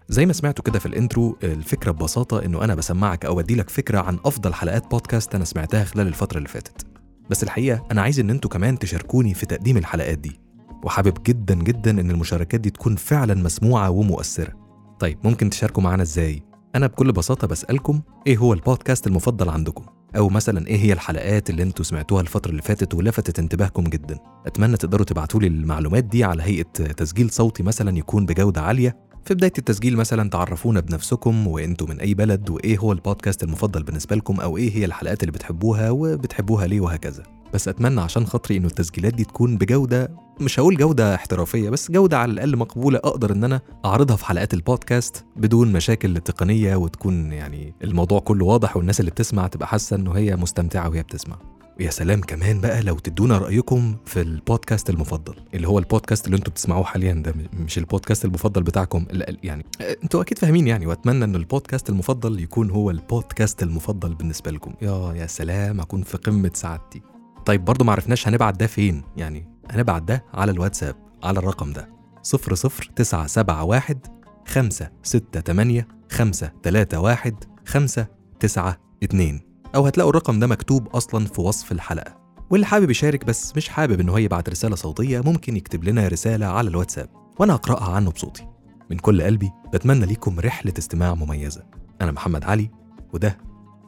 زي 0.09 0.27
ما 0.27 0.33
سمعتوا 0.33 0.65
كده 0.65 0.79
في 0.79 0.87
الإنترو 0.87 1.39
الفكرة 1.43 1.91
ببساطة 1.91 2.45
إنه 2.45 2.65
أنا 2.65 2.75
بسمعك 2.75 3.25
أو 3.25 3.41
أديلك 3.41 3.71
فكرة 3.71 3.99
عن 3.99 4.19
أفضل 4.25 4.55
حلقات 4.55 4.91
بودكاست 4.91 5.35
أنا 5.35 5.45
سمعتها 5.45 5.85
خلال 5.85 6.07
الفترة 6.07 6.39
اللي 6.39 6.49
فاتت. 6.49 6.92
بس 7.31 7.43
الحقيقة 7.43 7.87
أنا 7.91 8.03
عايز 8.03 8.21
إن 8.21 8.31
أنتوا 8.31 8.51
كمان 8.51 8.79
تشاركوني 8.79 9.35
في 9.35 9.47
تقديم 9.47 9.77
الحلقات 9.77 10.19
دي 10.19 10.41
وحابب 10.85 11.23
جدا 11.23 11.55
جدا 11.55 11.91
إن 11.91 12.11
المشاركات 12.11 12.61
دي 12.61 12.71
تكون 12.71 12.97
فعلا 12.97 13.35
مسموعة 13.35 13.91
ومؤثرة 13.91 14.53
طيب 15.01 15.19
ممكن 15.25 15.51
تشاركوا 15.51 15.83
معانا 15.83 16.03
إزاي؟ 16.03 16.43
أنا 16.75 16.87
بكل 16.87 17.13
بساطة 17.13 17.47
بسألكم 17.47 18.01
إيه 18.27 18.37
هو 18.37 18.53
البودكاست 18.53 19.07
المفضل 19.07 19.49
عندكم؟ 19.49 19.85
أو 20.17 20.29
مثلا 20.29 20.67
إيه 20.67 20.77
هي 20.77 20.93
الحلقات 20.93 21.51
اللي 21.51 21.63
أنتوا 21.63 21.85
سمعتوها 21.85 22.21
الفترة 22.21 22.51
اللي 22.51 22.63
فاتت 22.63 22.95
ولفتت 22.95 23.39
انتباهكم 23.39 23.85
جدا؟ 23.85 24.19
أتمنى 24.47 24.77
تقدروا 24.77 25.05
تبعتوا 25.07 25.41
لي 25.41 25.47
المعلومات 25.47 26.05
دي 26.05 26.25
على 26.25 26.43
هيئة 26.43 26.63
تسجيل 26.97 27.31
صوتي 27.31 27.63
مثلا 27.63 27.99
يكون 27.99 28.27
بجودة 28.27 28.61
عالية 28.61 28.97
في 29.25 29.35
بداية 29.35 29.53
التسجيل 29.59 29.97
مثلا 29.97 30.31
تعرفونا 30.31 30.81
بنفسكم 30.81 31.47
وانتوا 31.47 31.87
من 31.87 32.01
أي 32.01 32.15
بلد 32.15 32.51
وإيه 32.51 32.79
هو 32.79 32.93
البودكاست 32.93 33.43
المفضل 33.43 33.83
بالنسبة 33.83 34.17
لكم 34.17 34.41
أو 34.41 34.57
إيه 34.57 34.77
هي 34.77 34.85
الحلقات 34.85 35.23
اللي 35.23 35.33
بتحبوها 35.33 35.91
وبتحبوها 35.91 36.67
ليه 36.67 36.81
وهكذا. 36.81 37.23
بس 37.55 37.69
أتمنى 37.69 38.01
عشان 38.01 38.27
خاطري 38.27 38.57
إنه 38.57 38.67
التسجيلات 38.67 39.15
دي 39.15 39.25
تكون 39.25 39.57
بجودة 39.57 40.11
مش 40.41 40.61
هقول 40.61 40.77
جودة 40.77 41.15
احترافية 41.15 41.71
بس 41.71 41.91
جودة 41.91 42.19
على 42.19 42.33
الأقل 42.33 42.57
مقبولة 42.57 42.99
أقدر 42.99 43.33
إن 43.33 43.45
أنا 43.45 43.61
أعرضها 43.85 44.17
في 44.17 44.25
حلقات 44.27 44.55
البودكاست 44.55 45.25
بدون 45.37 45.73
مشاكل 45.73 46.17
تقنية 46.19 46.77
وتكون 46.77 47.33
يعني 47.33 47.75
الموضوع 47.85 48.21
كله 48.21 48.45
واضح 48.45 48.77
والناس 48.77 49.01
اللي 49.01 49.11
بتسمع 49.11 49.47
تبقى 49.47 49.69
حاسة 49.69 49.97
إنه 49.97 50.13
هي 50.13 50.37
مستمتعة 50.37 50.89
وهي 50.89 51.03
بتسمع. 51.03 51.37
ويا 51.81 51.91
سلام 51.91 52.21
كمان 52.21 52.61
بقى 52.61 52.83
لو 52.83 52.99
تدونا 52.99 53.39
رأيكم 53.39 53.97
في 54.07 54.21
البودكاست 54.21 54.91
المفضل 54.91 55.35
اللي 55.55 55.69
هو 55.69 55.79
البودكاست 55.79 56.27
اللي 56.27 56.37
أنتوا 56.37 56.53
بتسمعوه 56.53 56.85
حاليا 56.85 57.13
ده 57.13 57.35
مش 57.53 57.79
البودكاست 57.79 58.25
المفضل 58.25 58.63
بتاعكم 58.63 59.07
يعني 59.43 59.67
أنتوا 60.03 60.23
أكيد 60.23 60.39
فاهمين 60.39 60.67
يعني 60.67 60.87
وأتمنى 60.87 61.25
إن 61.25 61.35
البودكاست 61.37 61.89
المفضل 61.91 62.41
يكون 62.41 62.71
هو 62.71 62.91
البودكاست 62.91 63.63
المفضل 63.63 64.15
بالنسبة 64.15 64.51
لكم. 64.51 64.75
يا 64.83 65.13
يا 65.17 65.27
سلام 65.27 65.81
أكون 65.81 66.03
في 66.03 66.17
قمة 66.19 66.51
سعادتي. 66.55 67.03
طيب 67.47 67.65
برضو 67.65 67.85
معرفناش 67.85 68.29
هنبعت 68.29 68.61
ده 68.61 68.67
فين 68.67 69.03
يعني 69.17 69.49
هنبعت 69.71 70.03
ده 70.03 70.25
على 70.35 70.53
الواتساب 70.53 70.97
على 71.23 71.39
الرقم 71.39 71.73
ده 71.73 71.89
00971 72.23 74.01
568 74.47 75.85
531 76.11 77.37
592 77.67 79.52
أو 79.75 79.87
هتلاقوا 79.87 80.11
الرقم 80.11 80.39
ده 80.39 80.47
مكتوب 80.47 80.89
أصلا 80.89 81.27
في 81.27 81.41
وصف 81.41 81.73
الحلقة. 81.73 82.23
واللي 82.51 82.67
حابب 82.67 82.91
يشارك 82.91 83.25
بس 83.25 83.57
مش 83.57 83.69
حابب 83.69 84.01
إن 84.01 84.09
هو 84.09 84.19
يبعت 84.19 84.49
رسالة 84.49 84.77
صوتية 84.77 85.21
ممكن 85.21 85.57
يكتب 85.57 85.85
لنا 85.85 86.09
رسالة 86.09 86.47
على 86.47 86.69
الواتساب 86.69 87.09
وأنا 87.39 87.55
أقرأها 87.55 87.95
عنه 87.95 88.11
بصوتي. 88.11 88.47
من 88.91 88.99
كل 88.99 89.23
قلبي 89.23 89.51
بتمنى 89.73 90.07
ليكم 90.07 90.41
رحلة 90.41 90.73
استماع 90.79 91.15
مميزة. 91.15 91.65
أنا 92.01 92.13
محمد 92.13 92.45
علي 92.45 92.71
وده 93.13 93.39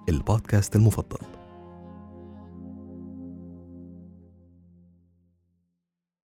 البودكاست 0.08 0.76
المفضل. 0.76 1.18